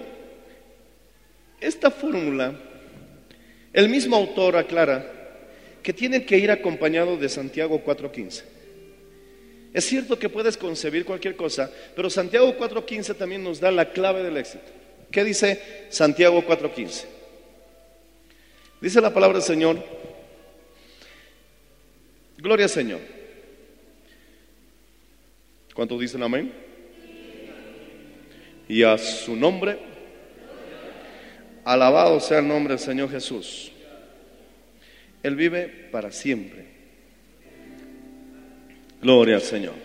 [1.59, 2.53] esta fórmula,
[3.73, 5.19] el mismo autor aclara
[5.83, 8.43] que tiene que ir acompañado de Santiago 4.15.
[9.73, 14.23] Es cierto que puedes concebir cualquier cosa, pero Santiago 4.15 también nos da la clave
[14.23, 14.65] del éxito.
[15.11, 17.05] ¿Qué dice Santiago 4.15?
[18.81, 19.83] Dice la palabra del Señor,
[22.41, 22.99] gloria al Señor.
[25.73, 26.51] ¿Cuántos dicen amén?
[28.67, 29.79] Y a su nombre,
[31.63, 33.71] alabado sea el nombre del Señor Jesús.
[35.23, 36.65] Él vive para siempre.
[39.01, 39.75] Gloria al Señor.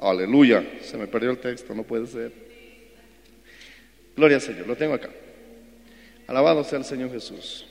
[0.00, 0.64] Aleluya.
[0.82, 2.32] Se me perdió el texto, no puede ser.
[4.16, 5.10] Gloria al Señor, lo tengo acá.
[6.26, 7.66] Alabado sea el Señor Jesús.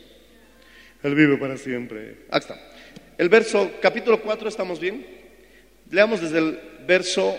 [1.02, 2.18] Él vive para siempre.
[2.32, 2.58] Está.
[3.18, 5.06] El verso, capítulo 4, ¿estamos bien?
[5.90, 7.38] Leamos desde el verso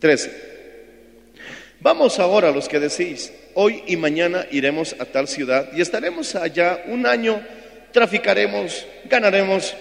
[0.00, 0.48] 13.
[1.80, 6.82] Vamos ahora los que decís, hoy y mañana iremos a tal ciudad y estaremos allá
[6.86, 7.40] un año,
[7.92, 9.74] traficaremos, ganaremos,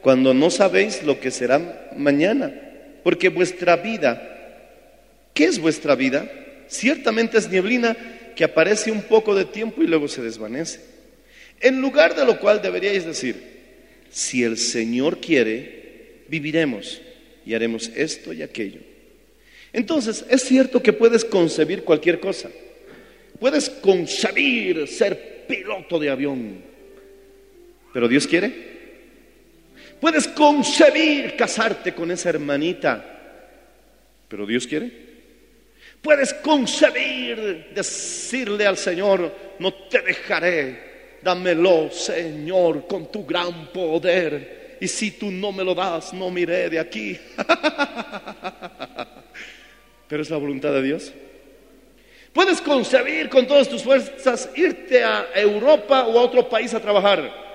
[0.00, 2.52] cuando no sabéis lo que será mañana,
[3.02, 4.22] porque vuestra vida,
[5.34, 6.30] ¿qué es vuestra vida?
[6.68, 7.96] Ciertamente es nieblina
[8.40, 10.80] que aparece un poco de tiempo y luego se desvanece.
[11.60, 13.36] En lugar de lo cual deberíais decir,
[14.08, 17.02] si el Señor quiere, viviremos
[17.44, 18.80] y haremos esto y aquello.
[19.74, 22.50] Entonces, es cierto que puedes concebir cualquier cosa.
[23.38, 26.62] Puedes concebir ser piloto de avión.
[27.92, 28.54] Pero Dios quiere.
[30.00, 33.04] Puedes concebir casarte con esa hermanita.
[34.30, 35.09] Pero Dios quiere.
[36.02, 40.90] Puedes concebir decirle al Señor, no te dejaré
[41.22, 44.78] dámelo, Señor, con tu gran poder.
[44.80, 47.18] Y si tú no me lo das, no miré de aquí.
[50.08, 51.12] Pero es la voluntad de Dios.
[52.32, 57.50] Puedes concebir con todas tus fuerzas irte a Europa o a otro país a trabajar.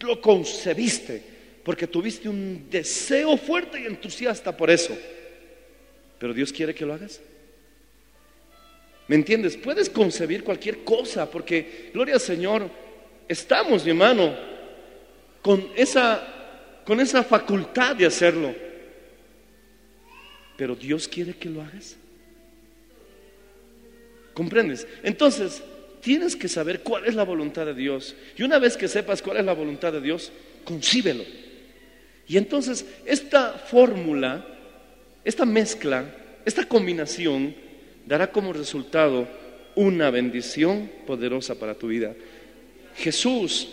[0.00, 1.22] Lo concebiste
[1.62, 4.96] porque tuviste un deseo fuerte y entusiasta por eso.
[6.22, 7.20] Pero Dios quiere que lo hagas.
[9.08, 9.56] ¿Me entiendes?
[9.56, 12.70] Puedes concebir cualquier cosa, porque, gloria al Señor,
[13.26, 14.32] estamos, mi hermano,
[15.42, 18.54] con esa, con esa facultad de hacerlo.
[20.56, 21.96] Pero Dios quiere que lo hagas.
[24.32, 24.86] ¿Comprendes?
[25.02, 25.60] Entonces,
[26.02, 28.14] tienes que saber cuál es la voluntad de Dios.
[28.36, 30.30] Y una vez que sepas cuál es la voluntad de Dios,
[30.62, 31.24] concíbelo.
[32.28, 34.51] Y entonces, esta fórmula,
[35.24, 36.04] esta mezcla,
[36.44, 37.54] esta combinación,
[38.06, 39.28] dará como resultado
[39.74, 42.14] una bendición poderosa para tu vida.
[42.96, 43.68] Jesús,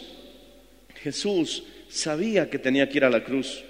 [1.02, 3.64] Jesús sabía que tenía que ir a la cruz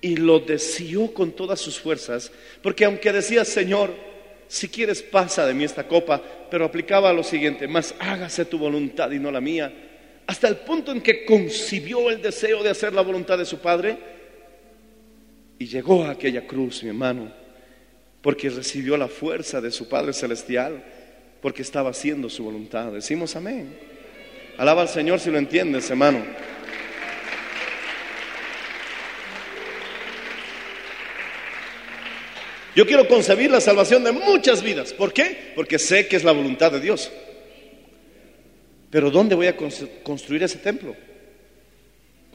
[0.00, 2.32] y lo deseó con todas sus fuerzas,
[2.62, 3.94] porque aunque decía, Señor,
[4.46, 9.10] si quieres pasa de mí esta copa, pero aplicaba lo siguiente, más hágase tu voluntad
[9.10, 9.72] y no la mía,
[10.26, 14.17] hasta el punto en que concibió el deseo de hacer la voluntad de su Padre
[15.58, 17.32] y llegó a aquella cruz, mi hermano,
[18.22, 20.84] porque recibió la fuerza de su Padre Celestial,
[21.40, 22.92] porque estaba haciendo su voluntad.
[22.92, 23.76] Decimos amén.
[24.56, 26.24] Alaba al Señor si lo entiendes, hermano.
[32.74, 34.92] Yo quiero concebir la salvación de muchas vidas.
[34.92, 35.52] ¿Por qué?
[35.56, 37.10] Porque sé que es la voluntad de Dios.
[38.90, 40.94] Pero ¿dónde voy a construir ese templo?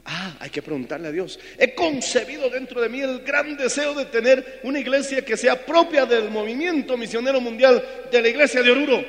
[0.04, 1.38] Ah, hay que preguntarle a Dios.
[1.58, 6.04] He concebido dentro de mí el gran deseo de tener una iglesia que sea propia
[6.04, 9.04] del movimiento misionero mundial de la iglesia de Oruro.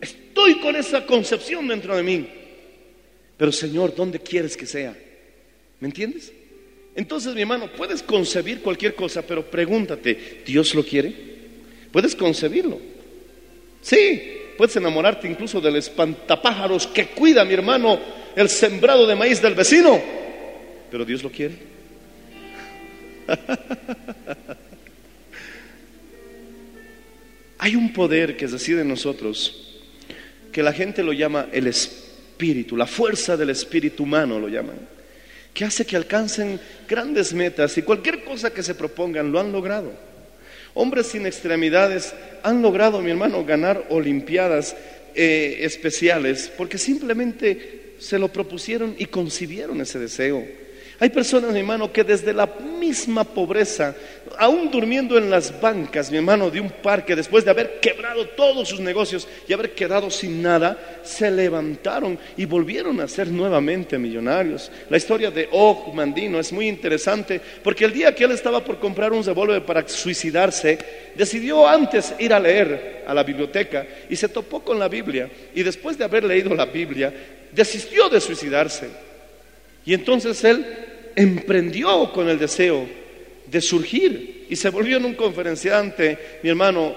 [0.00, 2.28] Estoy con esa concepción dentro de mí.
[3.36, 4.96] Pero Señor, ¿dónde quieres que sea?
[5.80, 6.32] ¿Me entiendes?
[6.94, 11.12] Entonces, mi hermano, puedes concebir cualquier cosa, pero pregúntate, ¿Dios lo quiere?
[11.90, 12.78] Puedes concebirlo.
[13.80, 17.98] Sí, puedes enamorarte incluso del espantapájaros que cuida, mi hermano,
[18.36, 20.00] el sembrado de maíz del vecino,
[20.88, 21.56] pero Dios lo quiere.
[27.58, 29.80] Hay un poder que decide en nosotros,
[30.52, 34.76] que la gente lo llama el espíritu, la fuerza del espíritu humano lo llaman
[35.52, 40.11] que hace que alcancen grandes metas y cualquier cosa que se propongan lo han logrado.
[40.74, 44.74] Hombres sin extremidades han logrado, mi hermano, ganar olimpiadas
[45.14, 50.44] eh, especiales porque simplemente se lo propusieron y concibieron ese deseo.
[50.98, 53.94] Hay personas, mi hermano, que desde la misma pobreza,
[54.38, 58.68] aún durmiendo en las bancas, mi hermano, de un parque, después de haber quebrado todos
[58.68, 64.70] sus negocios y haber quedado sin nada, se levantaron y volvieron a ser nuevamente millonarios.
[64.88, 68.78] La historia de Og Mandino es muy interesante porque el día que él estaba por
[68.78, 70.78] comprar un revólver para suicidarse,
[71.14, 75.30] decidió antes ir a leer a la biblioteca y se topó con la Biblia.
[75.54, 77.12] Y después de haber leído la Biblia,
[77.52, 78.88] desistió de suicidarse.
[79.84, 80.64] Y entonces él
[81.16, 83.01] emprendió con el deseo
[83.52, 86.96] de surgir y se volvió en un conferenciante, mi hermano,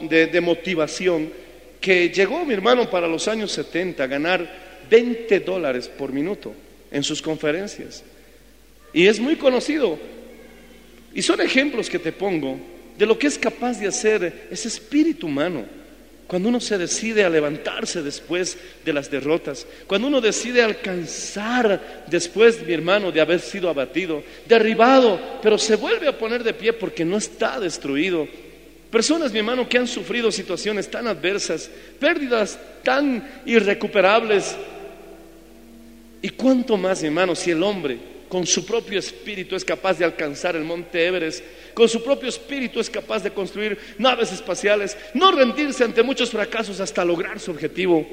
[0.00, 1.32] de, motivación,
[1.80, 6.52] que llegó, mi hermano, para los años 70 a ganar 20 dólares por minuto
[6.90, 8.02] en sus conferencias.
[8.92, 9.96] Y es muy conocido.
[11.14, 12.58] Y son ejemplos que te pongo
[12.98, 15.64] de lo que es capaz de hacer ese espíritu humano.
[16.32, 22.66] Cuando uno se decide a levantarse después de las derrotas, cuando uno decide alcanzar después,
[22.66, 27.04] mi hermano, de haber sido abatido, derribado, pero se vuelve a poner de pie porque
[27.04, 28.26] no está destruido.
[28.90, 34.56] Personas, mi hermano, que han sufrido situaciones tan adversas, pérdidas tan irrecuperables.
[36.22, 37.98] ¿Y cuánto más, mi hermano, si el hombre
[38.32, 42.80] con su propio espíritu es capaz de alcanzar el monte Everest, con su propio espíritu
[42.80, 48.06] es capaz de construir naves espaciales, no rendirse ante muchos fracasos hasta lograr su objetivo?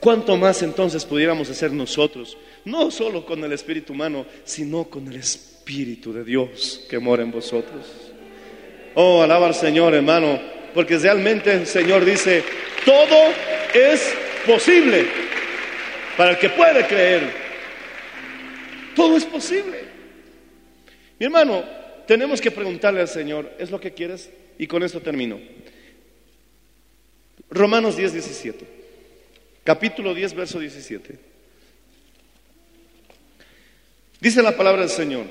[0.00, 5.20] ¿Cuánto más entonces pudiéramos hacer nosotros, no solo con el espíritu humano, sino con el
[5.20, 7.86] espíritu de Dios que mora en vosotros?
[8.96, 10.40] Oh, alaba al Señor, hermano,
[10.74, 12.42] porque realmente el Señor dice,
[12.84, 13.28] todo
[13.72, 14.12] es
[14.44, 15.06] posible
[16.16, 17.45] para el que puede creer.
[18.96, 19.84] Todo es posible.
[21.18, 21.62] Mi hermano,
[22.06, 24.30] tenemos que preguntarle al Señor, ¿es lo que quieres?
[24.58, 25.38] Y con esto termino.
[27.50, 28.66] Romanos 10, 17.
[29.62, 31.18] Capítulo 10, verso 17.
[34.18, 35.26] Dice la palabra del Señor.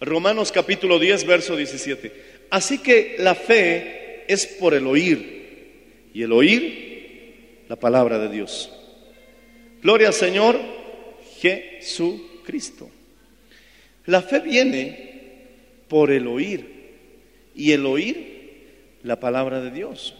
[0.00, 2.46] Romanos capítulo 10, verso 17.
[2.48, 5.37] Así que la fe es por el oír
[6.18, 8.72] y el oír la palabra de Dios.
[9.80, 10.58] Gloria al Señor
[11.38, 12.90] Jesucristo.
[14.04, 15.44] La fe viene
[15.86, 16.96] por el oír
[17.54, 20.16] y el oír la palabra de Dios.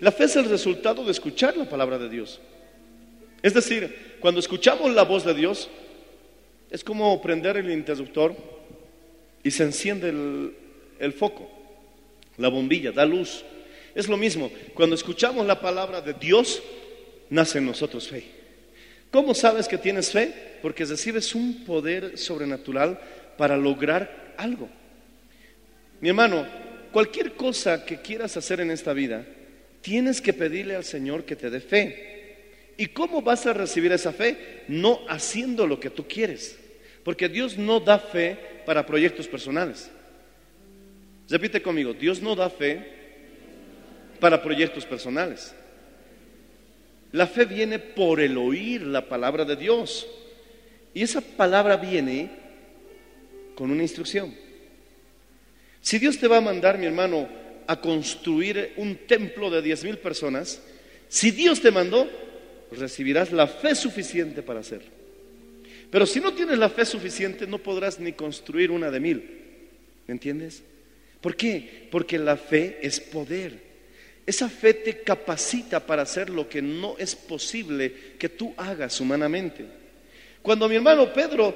[0.00, 2.40] La fe es el resultado de escuchar la palabra de Dios.
[3.42, 5.68] Es decir, cuando escuchamos la voz de Dios,
[6.70, 8.34] es como prender el interruptor
[9.42, 10.54] y se enciende el,
[10.98, 11.46] el foco,
[12.38, 13.44] la bombilla, da luz.
[13.94, 16.62] Es lo mismo, cuando escuchamos la palabra de Dios,
[17.30, 18.24] nace en nosotros fe.
[19.10, 20.32] ¿Cómo sabes que tienes fe?
[20.60, 22.98] Porque recibes un poder sobrenatural
[23.38, 24.68] para lograr algo.
[26.00, 26.46] Mi hermano,
[26.90, 29.24] cualquier cosa que quieras hacer en esta vida,
[29.80, 32.14] tienes que pedirle al Señor que te dé fe.
[32.76, 34.64] ¿Y cómo vas a recibir esa fe?
[34.66, 36.58] No haciendo lo que tú quieres.
[37.04, 39.90] Porque Dios no da fe para proyectos personales.
[41.28, 43.03] Repite conmigo, Dios no da fe
[44.24, 45.54] para proyectos personales.
[47.12, 50.06] La fe viene por el oír la palabra de Dios.
[50.94, 52.30] Y esa palabra viene
[53.54, 54.34] con una instrucción.
[55.82, 57.28] Si Dios te va a mandar, mi hermano,
[57.66, 60.62] a construir un templo de diez mil personas,
[61.10, 62.08] si Dios te mandó,
[62.72, 64.88] recibirás la fe suficiente para hacerlo.
[65.90, 69.18] Pero si no tienes la fe suficiente, no podrás ni construir una de mil.
[70.06, 70.62] ¿Me entiendes?
[71.20, 71.88] ¿Por qué?
[71.90, 73.73] Porque la fe es poder.
[74.26, 79.66] Esa fe te capacita para hacer lo que no es posible que tú hagas humanamente.
[80.40, 81.54] Cuando mi hermano Pedro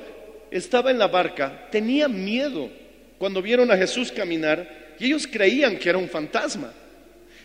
[0.50, 2.70] estaba en la barca, tenía miedo
[3.18, 6.72] cuando vieron a Jesús caminar y ellos creían que era un fantasma.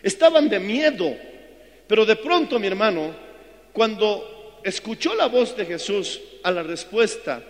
[0.02, 1.16] Estaban de miedo.
[1.86, 3.14] Pero de pronto, mi hermano,
[3.72, 7.42] cuando escuchó la voz de Jesús a la respuesta,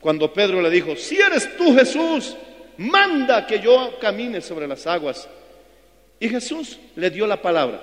[0.00, 2.36] cuando Pedro le dijo, si eres tú Jesús,
[2.78, 5.28] manda que yo camine sobre las aguas.
[6.20, 7.82] Y Jesús le dio la palabra,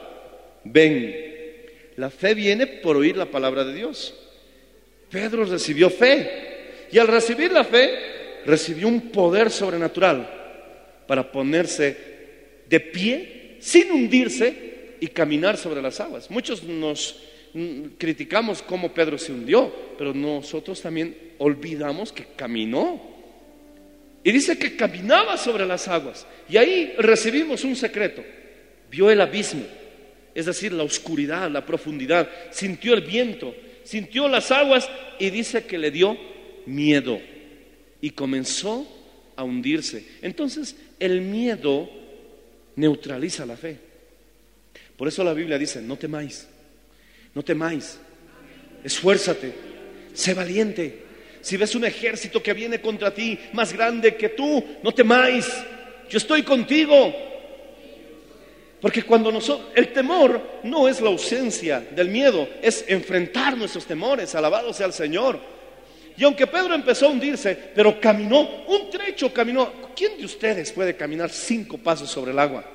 [0.63, 1.15] ven.
[1.97, 4.13] La fe viene por oír la palabra de Dios.
[5.09, 10.29] Pedro recibió fe y al recibir la fe recibió un poder sobrenatural
[11.07, 11.95] para ponerse
[12.67, 16.29] de pie sin hundirse y caminar sobre las aguas.
[16.29, 17.21] Muchos nos
[17.53, 23.14] mm, criticamos cómo Pedro se hundió, pero nosotros también olvidamos que caminó.
[24.25, 26.25] Y dice que caminaba sobre las aguas.
[26.49, 28.25] Y ahí recibimos un secreto.
[28.89, 29.63] Vio el abismo,
[30.33, 32.27] es decir, la oscuridad, la profundidad.
[32.51, 36.17] Sintió el viento, sintió las aguas y dice que le dio
[36.65, 37.21] miedo.
[38.01, 38.87] Y comenzó
[39.35, 40.03] a hundirse.
[40.23, 41.87] Entonces, el miedo
[42.77, 43.77] neutraliza la fe.
[44.97, 46.47] Por eso la Biblia dice, no temáis,
[47.35, 47.99] no temáis,
[48.83, 49.53] esfuérzate,
[50.15, 51.04] sé valiente.
[51.45, 55.45] Si ves un ejército que viene contra ti más grande que tú, no temáis,
[56.09, 57.13] yo estoy contigo.
[58.81, 64.33] Porque cuando nosotros, el temor no es la ausencia del miedo, es enfrentar nuestros temores,
[64.33, 65.39] alabado sea el Señor.
[66.17, 69.71] Y aunque Pedro empezó a hundirse, pero caminó un trecho, caminó.
[69.95, 72.65] ¿Quién de ustedes puede caminar cinco pasos sobre el agua?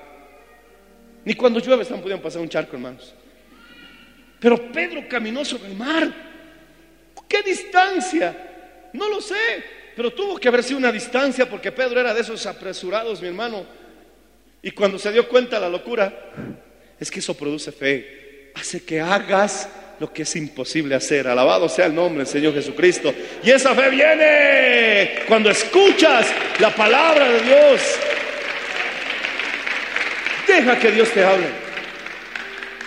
[1.25, 3.13] Ni cuando llueve están pudiendo pasar un charco, hermanos.
[4.39, 6.09] Pero Pedro caminó sobre el mar.
[7.29, 8.47] ¿Qué distancia?
[8.93, 9.65] No lo sé,
[9.97, 13.67] pero tuvo que haber sido una distancia porque Pedro era de esos apresurados, mi hermano.
[14.63, 16.33] Y cuando se dio cuenta de la locura,
[16.99, 18.51] es que eso produce fe.
[18.55, 19.69] Hace que hagas
[19.99, 21.29] lo que es imposible hacer.
[21.29, 23.15] Alabado sea el nombre del Señor Jesucristo.
[23.43, 26.27] Y esa fe viene cuando escuchas
[26.59, 27.81] la palabra de Dios.
[30.47, 31.47] Deja que Dios te hable.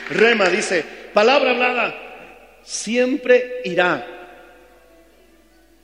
[0.09, 0.83] Rema dice,
[1.13, 2.03] palabra hablada
[2.61, 4.12] siempre irá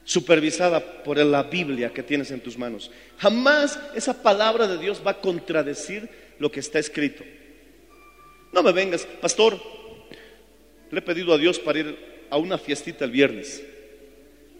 [0.10, 2.90] supervisada por la Biblia que tienes en tus manos.
[3.20, 7.24] Jamás esa palabra de Dios va a contradecir lo que está escrito.
[8.52, 9.62] No me vengas, pastor,
[10.90, 13.64] le he pedido a Dios para ir a una fiestita el viernes.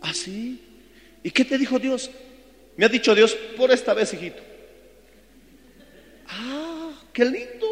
[0.02, 0.62] ¿Ah, sí?
[1.24, 2.12] ¿Y qué te dijo Dios?
[2.78, 4.44] Me ha dicho Dios, por esta vez, hijito.
[6.28, 7.68] Ah, qué lindo.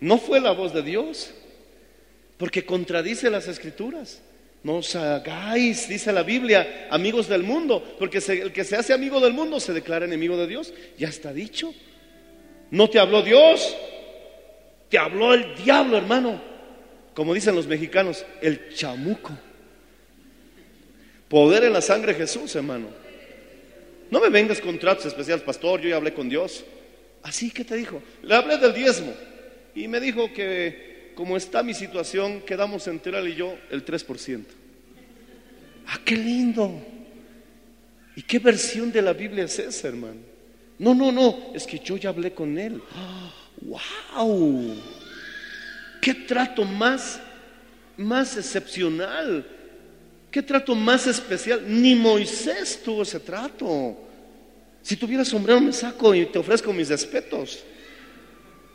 [0.00, 1.30] No fue la voz de Dios,
[2.38, 4.22] porque contradice las escrituras.
[4.62, 9.18] No os hagáis, dice la Biblia, amigos del mundo, porque el que se hace amigo
[9.20, 10.74] del mundo se declara enemigo de Dios.
[10.98, 11.72] Ya está dicho.
[12.70, 13.76] No te habló Dios,
[14.88, 16.42] te habló el diablo, hermano.
[17.14, 19.36] Como dicen los mexicanos, el chamuco.
[21.28, 22.88] Poder en la sangre Jesús, hermano.
[24.10, 26.64] No me vengas con tratos especiales, pastor, yo ya hablé con Dios.
[27.22, 29.12] Así que te dijo, le hablé del diezmo
[29.74, 30.89] y me dijo que
[31.20, 34.42] como está mi situación, quedamos entre él y yo el 3%.
[35.88, 36.82] Ah, qué lindo.
[38.16, 40.16] ¿Y qué versión de la Biblia es esa, hermano?
[40.78, 42.80] No, no, no, es que yo ya hablé con él.
[43.60, 44.76] ¡Wow!
[46.00, 47.20] ¿Qué trato más,
[47.98, 49.46] más excepcional?
[50.30, 51.62] ¿Qué trato más especial?
[51.66, 53.94] Ni Moisés tuvo ese trato.
[54.80, 57.62] Si tuviera sombrero me saco y te ofrezco mis respetos.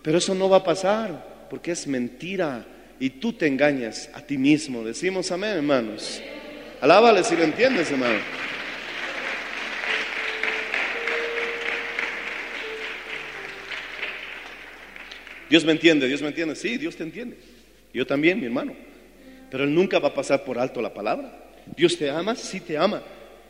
[0.03, 2.65] Pero eso no va a pasar porque es mentira
[2.99, 4.83] y tú te engañas a ti mismo.
[4.83, 6.21] Decimos amén, hermanos.
[6.81, 8.19] Alábale si lo entiendes, hermano.
[15.49, 16.57] Dios me entiende, Dios me entiende.
[16.57, 17.37] Sí, Dios te entiende.
[17.93, 18.75] Yo también, mi hermano.
[19.49, 21.53] Pero Él nunca va a pasar por alto la palabra.
[21.73, 23.01] Dios te ama, sí te ama.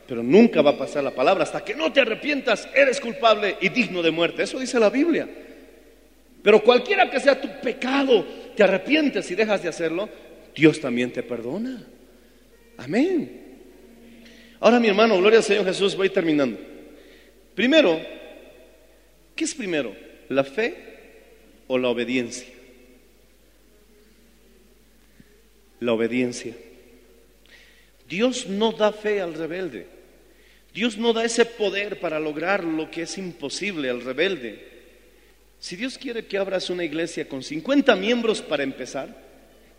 [0.07, 1.43] Pero nunca va a pasar la palabra.
[1.43, 4.43] Hasta que no te arrepientas, eres culpable y digno de muerte.
[4.43, 5.27] Eso dice la Biblia.
[6.45, 8.23] Pero cualquiera que sea tu pecado,
[8.55, 10.07] te arrepientes y dejas de hacerlo,
[10.55, 11.83] Dios también te perdona.
[12.77, 13.63] Amén.
[14.59, 16.59] Ahora mi hermano, gloria al Señor Jesús, voy terminando.
[17.55, 17.99] Primero,
[19.35, 19.95] ¿qué es primero?
[20.29, 20.75] ¿La fe
[21.65, 22.53] o la obediencia?
[25.79, 26.53] La obediencia.
[28.07, 29.87] Dios no da fe al rebelde.
[30.75, 34.74] Dios no da ese poder para lograr lo que es imposible al rebelde.
[35.59, 39.09] Si Dios quiere que abras una iglesia con 50 miembros para empezar,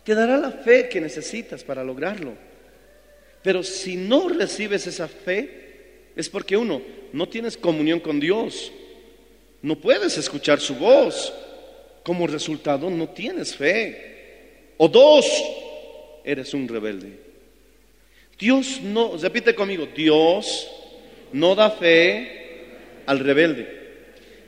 [0.03, 2.33] te dará la fe que necesitas para lograrlo.
[3.43, 6.81] Pero si no recibes esa fe, es porque uno,
[7.13, 8.71] no tienes comunión con Dios,
[9.61, 11.33] no puedes escuchar su voz,
[12.03, 14.73] como resultado no tienes fe.
[14.77, 15.25] O dos,
[16.23, 17.19] eres un rebelde.
[18.39, 20.69] Dios no, repite conmigo, Dios
[21.33, 22.65] no da fe
[23.05, 23.76] al rebelde.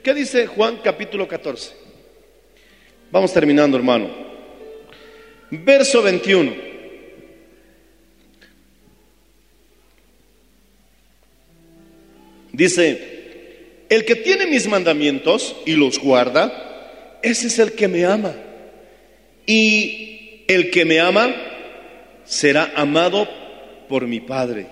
[0.10, 1.72] ¿Qué dice Juan capítulo 14?
[3.12, 4.10] Vamos terminando, hermano.
[5.52, 6.52] Verso 21.
[12.52, 18.34] Dice, el que tiene mis mandamientos y los guarda, ese es el que me ama.
[19.46, 21.36] Y el que me ama
[22.26, 23.30] será amado
[23.88, 24.66] por mi Padre.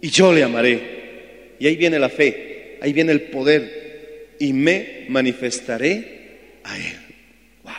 [0.00, 1.54] Y yo le amaré.
[1.60, 3.81] Y ahí viene la fe, ahí viene el poder.
[4.42, 6.98] Y me manifestaré a Él.
[7.62, 7.72] Wow.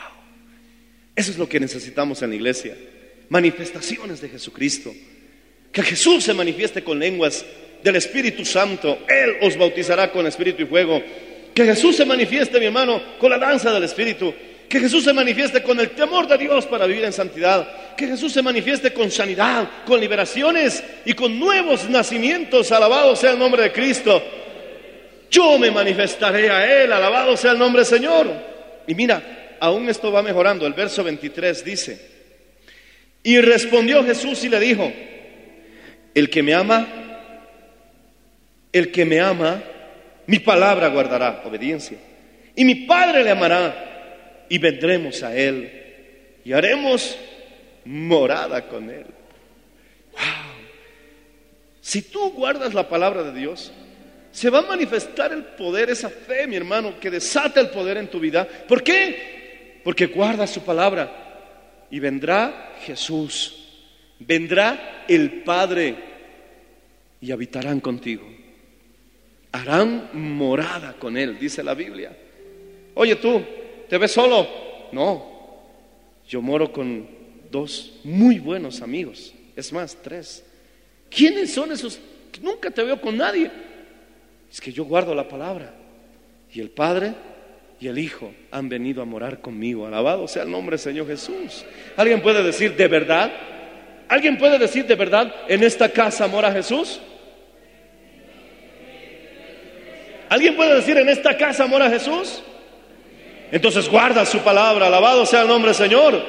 [1.14, 2.74] Eso es lo que necesitamos en la iglesia.
[3.28, 4.96] Manifestaciones de Jesucristo.
[5.74, 7.46] Que Jesús se manifieste con lenguas
[7.84, 9.00] del Espíritu Santo.
[9.10, 11.04] Él os bautizará con Espíritu y fuego.
[11.54, 14.34] Que Jesús se manifieste, mi hermano, con la danza del Espíritu.
[14.70, 17.96] Que Jesús se manifieste con el temor de Dios para vivir en santidad.
[17.98, 22.72] Que Jesús se manifieste con sanidad, con liberaciones y con nuevos nacimientos.
[22.72, 24.24] Alabado sea el nombre de Cristo.
[25.34, 26.94] Yo me manifestaré a Él.
[26.94, 28.28] Alabado sea el nombre del Señor.
[28.86, 30.68] Y mira, aún esto va mejorando.
[30.68, 32.12] El verso 23 dice,
[33.24, 34.94] y respondió Jesús y le dijo,
[36.14, 36.88] el que me ama,
[38.72, 39.64] el que me ama,
[40.28, 41.98] mi palabra guardará, obediencia.
[42.56, 47.18] Y mi Padre le amará y vendremos a Él y haremos
[47.86, 49.08] morada con Él.
[50.12, 50.22] Wow.
[51.82, 53.74] Si tú guardas la palabra de Dios,
[54.34, 58.10] se va a manifestar el poder, esa fe, mi hermano, que desata el poder en
[58.10, 58.46] tu vida.
[58.46, 59.80] ¿Por qué?
[59.86, 63.70] Porque guardas su palabra y vendrá Jesús,
[64.20, 65.96] vendrá el Padre
[67.22, 68.28] y habitarán contigo.
[69.54, 72.12] Harán morada con Él, dice la Biblia.
[72.96, 73.42] Oye tú,
[73.94, 74.48] ¿Te ves solo?
[74.92, 75.32] No.
[76.28, 77.08] Yo moro con
[77.52, 79.34] dos muy buenos amigos.
[79.56, 80.44] Es más, tres.
[81.12, 82.00] ¿Quiénes son esos?
[82.42, 83.52] Nunca te veo con nadie.
[84.54, 85.74] Es que yo guardo la palabra.
[86.54, 87.14] Y el Padre
[87.80, 89.88] y el Hijo han venido a morar conmigo.
[89.88, 91.66] Alabado sea el nombre del Señor Jesús.
[91.98, 93.32] ¿Alguien puede decir de verdad?
[94.08, 97.02] ¿Alguien puede decir de verdad, en esta casa mora Jesús?
[100.30, 102.44] ¿Alguien puede decir, en esta casa mora Jesús?
[103.52, 106.22] Entonces guarda su palabra, alabado sea el nombre del Señor.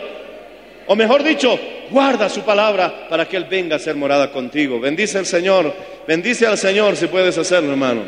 [0.87, 1.59] O mejor dicho,
[1.91, 4.81] guarda su palabra para que Él venga a ser morada contigo.
[4.81, 5.75] Bendice al Señor,
[6.07, 8.05] bendice al Señor si puedes hacerlo, hermano.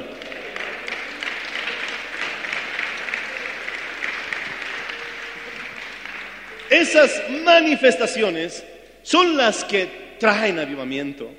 [6.71, 8.65] Esas manifestaciones
[9.03, 11.31] son las que traen avivamiento.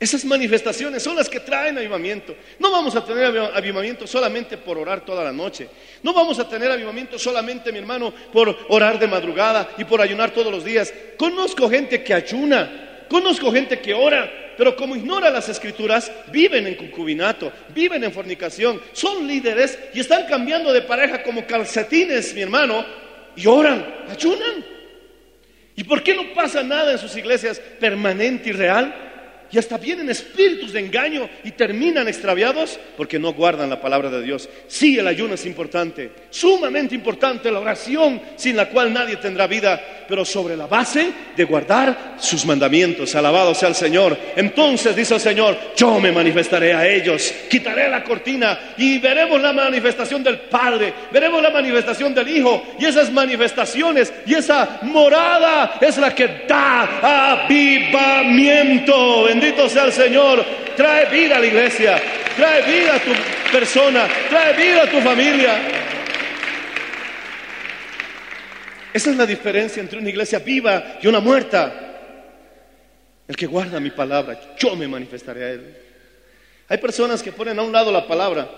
[0.00, 2.36] Esas manifestaciones son las que traen avivamiento.
[2.60, 5.68] No vamos a tener aviv- avivamiento solamente por orar toda la noche.
[6.04, 10.30] No vamos a tener avivamiento solamente, mi hermano, por orar de madrugada y por ayunar
[10.30, 10.92] todos los días.
[11.16, 16.74] Conozco gente que ayuna, conozco gente que ora, pero como ignora las escrituras, viven en
[16.74, 22.84] concubinato, viven en fornicación, son líderes y están cambiando de pareja como calcetines, mi hermano,
[23.36, 24.64] y oran, ayunan.
[25.76, 29.07] ¿Y por qué no pasa nada en sus iglesias permanente y real?
[29.50, 34.22] Y hasta vienen espíritus de engaño y terminan extraviados porque no guardan la palabra de
[34.22, 34.48] Dios.
[34.66, 40.04] Sí, el ayuno es importante, sumamente importante la oración sin la cual nadie tendrá vida,
[40.06, 43.14] pero sobre la base de guardar sus mandamientos.
[43.14, 44.18] Alabado sea el Señor.
[44.36, 49.52] Entonces dice el Señor, yo me manifestaré a ellos, quitaré la cortina y veremos la
[49.52, 55.96] manifestación del Padre, veremos la manifestación del Hijo y esas manifestaciones y esa morada es
[55.98, 59.28] la que da avivamiento.
[59.40, 60.44] Bendito sea el Señor.
[60.76, 61.96] Trae vida a la iglesia,
[62.36, 63.12] trae vida a tu
[63.52, 65.60] persona, trae vida a tu familia.
[68.92, 71.72] Esa es la diferencia entre una iglesia viva y una muerta.
[73.28, 75.76] El que guarda mi palabra, yo me manifestaré a él.
[76.68, 78.50] Hay personas que ponen a un lado la palabra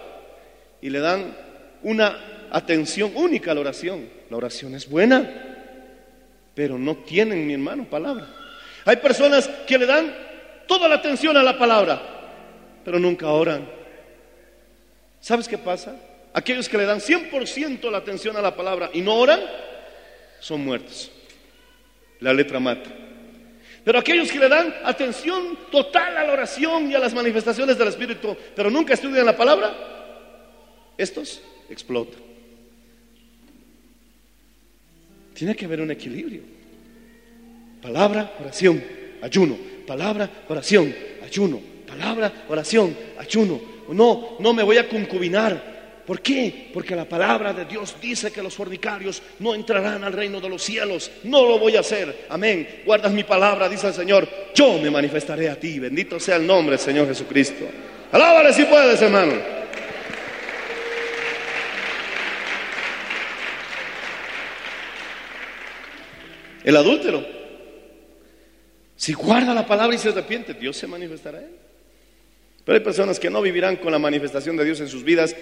[0.80, 1.36] y le dan
[1.82, 4.08] una atención única a la oración.
[4.30, 5.28] La oración es buena,
[6.54, 8.28] pero no tienen, mi hermano, palabra.
[8.86, 10.29] Hay personas que le dan
[10.70, 12.00] toda la atención a la palabra,
[12.84, 13.68] pero nunca oran.
[15.18, 15.96] ¿Sabes qué pasa?
[16.32, 19.40] Aquellos que le dan 100% la atención a la palabra y no oran,
[20.38, 21.10] son muertos.
[22.20, 22.88] La letra mata.
[23.84, 27.88] Pero aquellos que le dan atención total a la oración y a las manifestaciones del
[27.88, 29.74] Espíritu, pero nunca estudian la palabra,
[30.96, 32.20] estos explotan.
[35.34, 36.42] Tiene que haber un equilibrio.
[37.82, 38.80] Palabra, oración,
[39.20, 39.70] ayuno.
[39.90, 41.60] Palabra, oración, ayuno.
[41.84, 43.60] Palabra, oración, ayuno.
[43.88, 46.04] No, no me voy a concubinar.
[46.06, 46.70] ¿Por qué?
[46.72, 50.62] Porque la palabra de Dios dice que los fornicarios no entrarán al reino de los
[50.62, 51.10] cielos.
[51.24, 52.26] No lo voy a hacer.
[52.28, 52.82] Amén.
[52.86, 54.28] Guardas mi palabra, dice el Señor.
[54.54, 55.80] Yo me manifestaré a ti.
[55.80, 57.64] Bendito sea el nombre del Señor Jesucristo.
[58.12, 59.32] Alábale si puedes, hermano.
[66.62, 67.39] El adúltero.
[69.00, 71.56] Si guarda la palabra y se arrepiente, Dios se manifestará a él.
[72.62, 75.34] Pero hay personas que no vivirán con la manifestación de Dios en sus vidas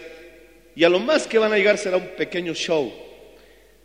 [0.77, 2.95] y a lo más que van a llegar será un pequeño show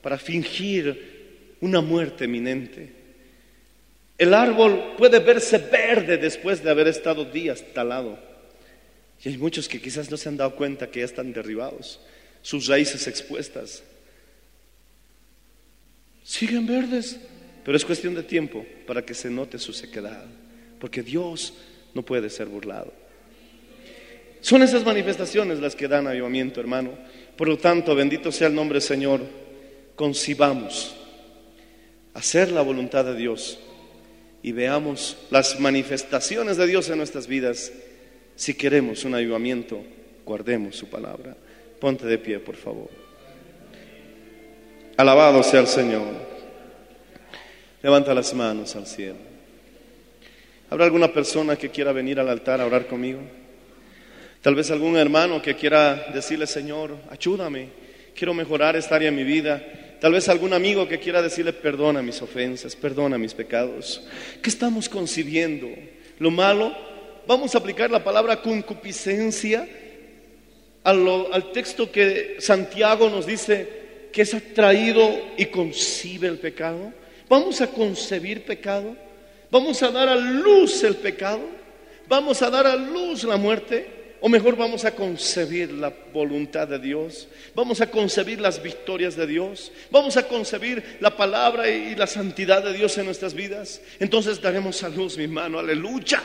[0.03, 2.93] para fingir una muerte eminente.
[4.15, 8.19] El árbol puede verse verde después de haber estado días talado.
[9.24, 11.99] Y hay muchos que quizás no se han dado cuenta que ya están derribados,
[12.43, 13.82] sus raíces expuestas.
[16.24, 17.17] Siguen verdes,
[17.64, 20.26] pero es cuestión de tiempo para que se note su sequedad,
[20.80, 21.53] porque Dios
[21.93, 22.93] no puede ser burlado.
[24.41, 26.91] Son esas manifestaciones las que dan avivamiento, hermano.
[27.38, 29.22] Por lo tanto, bendito sea el nombre del Señor.
[29.95, 30.93] Concibamos
[32.14, 33.59] hacer la voluntad de Dios
[34.41, 37.72] y veamos las manifestaciones de Dios en nuestras vidas.
[38.36, 39.82] Si queremos un avivamiento,
[40.26, 41.38] guardemos su palabra.
[41.80, 42.89] Ponte de pie, por favor.
[44.97, 46.32] Alabado sea el Señor.
[47.84, 49.17] Levanta las manos al cielo.
[50.69, 53.19] ¿Habrá alguna persona que quiera venir al altar a orar conmigo?
[54.41, 57.67] Tal vez algún hermano que quiera decirle, Señor, ayúdame,
[58.15, 59.61] quiero mejorar esta área de mi vida.
[59.99, 64.01] Tal vez algún amigo que quiera decirle, perdona mis ofensas, perdona mis pecados.
[64.41, 65.67] ¿Qué estamos concibiendo?
[66.19, 66.73] ¿Lo malo?
[67.27, 69.67] Vamos a aplicar la palabra concupiscencia
[70.86, 76.93] al texto que Santiago nos dice que es atraído y concibe el pecado.
[77.34, 78.95] Vamos a concebir pecado.
[79.49, 81.41] Vamos a dar a luz el pecado.
[82.07, 83.88] Vamos a dar a luz la muerte.
[84.21, 89.27] O mejor vamos a concebir la voluntad de Dios, vamos a concebir las victorias de
[89.27, 93.81] Dios, vamos a concebir la palabra y la santidad de Dios en nuestras vidas.
[93.99, 96.21] Entonces daremos a luz, mi hermano, aleluya.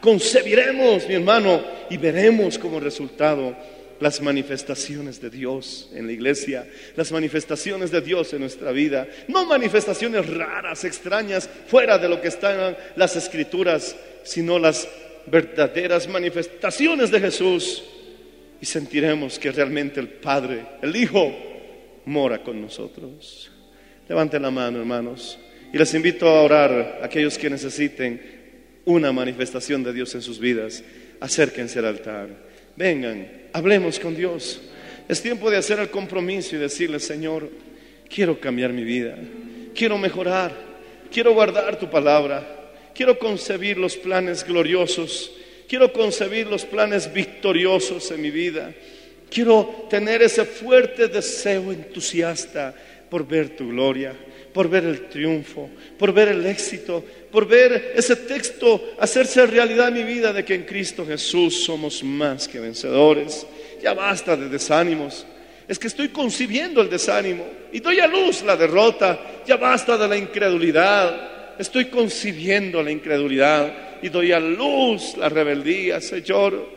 [0.00, 3.54] Concebiremos, mi hermano, y veremos como resultado
[4.04, 9.46] las manifestaciones de Dios en la iglesia, las manifestaciones de Dios en nuestra vida, no
[9.46, 14.86] manifestaciones raras, extrañas, fuera de lo que están las escrituras, sino las
[15.24, 17.82] verdaderas manifestaciones de Jesús.
[18.60, 21.34] Y sentiremos que realmente el Padre, el Hijo,
[22.04, 23.50] mora con nosotros.
[24.06, 25.38] Levanten la mano, hermanos,
[25.72, 28.20] y les invito a orar a aquellos que necesiten
[28.84, 30.84] una manifestación de Dios en sus vidas.
[31.20, 32.28] Acérquense al altar.
[32.76, 34.60] Vengan, hablemos con Dios.
[35.08, 37.48] Es tiempo de hacer el compromiso y decirle, Señor,
[38.12, 39.16] quiero cambiar mi vida,
[39.74, 40.52] quiero mejorar,
[41.10, 42.44] quiero guardar tu palabra,
[42.94, 45.30] quiero concebir los planes gloriosos,
[45.68, 48.74] quiero concebir los planes victoriosos en mi vida,
[49.30, 52.74] quiero tener ese fuerte deseo entusiasta
[53.08, 54.14] por ver tu gloria,
[54.54, 59.94] por ver el triunfo, por ver el éxito, por ver ese texto hacerse realidad en
[59.94, 63.44] mi vida de que en Cristo Jesús somos más que vencedores.
[63.82, 65.26] Ya basta de desánimos.
[65.66, 69.42] Es que estoy concibiendo el desánimo y doy a luz la derrota.
[69.44, 71.58] Ya basta de la incredulidad.
[71.58, 76.00] Estoy concibiendo la incredulidad y doy a luz la rebeldía.
[76.00, 76.68] Señor,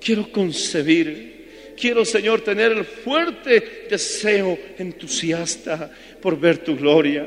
[0.00, 1.36] quiero concebir.
[1.78, 7.26] Quiero, Señor, tener el fuerte deseo entusiasta por ver tu gloria.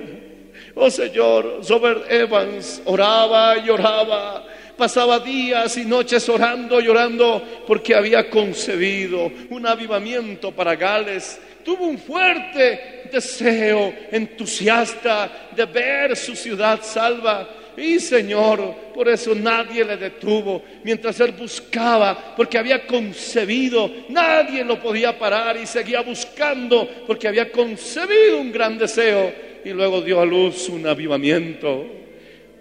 [0.76, 4.46] Oh Señor, Robert Evans oraba y oraba,
[4.78, 11.40] pasaba días y noches orando y orando porque había concebido un avivamiento para Gales.
[11.64, 17.48] Tuvo un fuerte deseo entusiasta de ver su ciudad salva.
[17.82, 24.80] Y Señor, por eso nadie le detuvo mientras él buscaba, porque había concebido, nadie lo
[24.80, 29.34] podía parar y seguía buscando, porque había concebido un gran deseo
[29.66, 31.88] y luego dio a luz un avivamiento.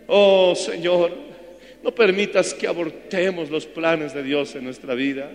[0.07, 1.13] Oh Señor,
[1.83, 5.31] no permitas que abortemos los planes de Dios en nuestra vida.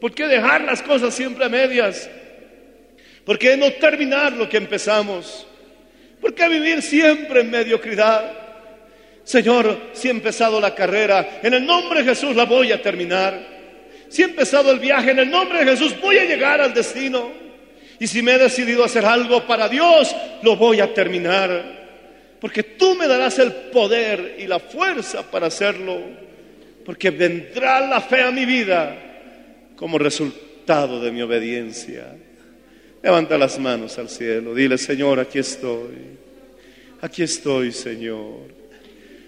[0.00, 2.10] ¿Por qué dejar las cosas siempre a medias?
[3.24, 5.46] ¿Por qué no terminar lo que empezamos?
[6.20, 8.45] ¿Por qué vivir siempre en mediocridad?
[9.26, 13.36] Señor, si he empezado la carrera, en el nombre de Jesús la voy a terminar.
[14.08, 17.32] Si he empezado el viaje, en el nombre de Jesús voy a llegar al destino.
[17.98, 20.14] Y si me he decidido hacer algo para Dios,
[20.44, 22.38] lo voy a terminar.
[22.40, 25.98] Porque tú me darás el poder y la fuerza para hacerlo.
[26.84, 28.96] Porque vendrá la fe a mi vida
[29.74, 32.14] como resultado de mi obediencia.
[33.02, 34.54] Levanta las manos al cielo.
[34.54, 36.14] Dile, Señor, aquí estoy.
[37.00, 38.55] Aquí estoy, Señor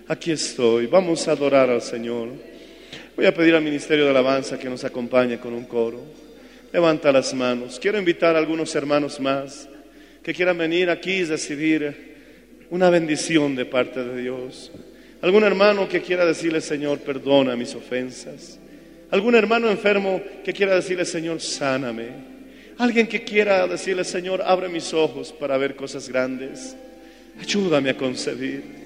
[0.08, 0.86] aquí estoy.
[0.86, 2.30] Vamos a adorar al Señor.
[3.14, 6.02] Voy a pedir al Ministerio de Alabanza que nos acompañe con un coro.
[6.72, 7.78] Levanta las manos.
[7.78, 9.68] Quiero invitar a algunos hermanos más
[10.22, 12.08] que quieran venir aquí y recibir
[12.70, 14.72] una bendición de parte de Dios.
[15.20, 18.58] Algún hermano que quiera decirle, Señor, perdona mis ofensas.
[19.10, 22.08] Algún hermano enfermo que quiera decirle, Señor, sáname.
[22.78, 26.76] Alguien que quiera decirle, Señor, abre mis ojos para ver cosas grandes.
[27.40, 28.77] Ayúdame a concebir.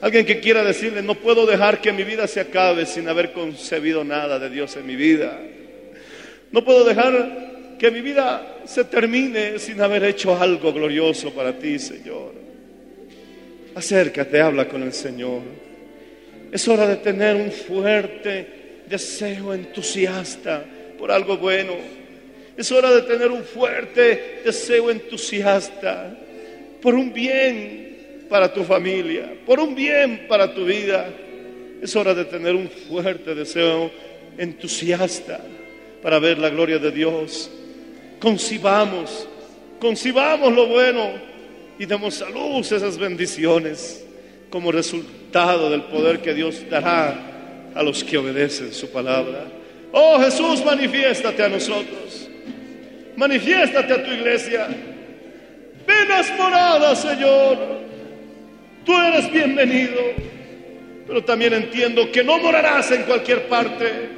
[0.00, 4.04] Alguien que quiera decirle, no puedo dejar que mi vida se acabe sin haber concebido
[4.04, 5.40] nada de Dios en mi vida.
[6.52, 11.78] No puedo dejar que mi vida se termine sin haber hecho algo glorioso para ti,
[11.78, 12.32] Señor.
[13.74, 15.42] Acércate, habla con el Señor.
[16.52, 20.64] Es hora de tener un fuerte deseo entusiasta
[20.98, 21.74] por algo bueno.
[22.56, 26.16] Es hora de tener un fuerte deseo entusiasta
[26.80, 27.87] por un bien
[28.28, 31.10] para tu familia, por un bien para tu vida.
[31.82, 33.90] Es hora de tener un fuerte deseo
[34.36, 35.40] entusiasta
[36.02, 37.50] para ver la gloria de Dios.
[38.20, 39.28] Concibamos,
[39.80, 41.12] concibamos lo bueno
[41.78, 44.04] y demos a luz esas bendiciones
[44.50, 49.46] como resultado del poder que Dios dará a los que obedecen su palabra.
[49.92, 52.28] Oh Jesús, manifiéstate a nosotros.
[53.16, 54.68] Manifiéstate a tu iglesia.
[55.86, 57.87] Ven morada, Señor.
[58.88, 60.00] Tú eres bienvenido,
[61.06, 64.08] pero también entiendo que no morarás en cualquier parte,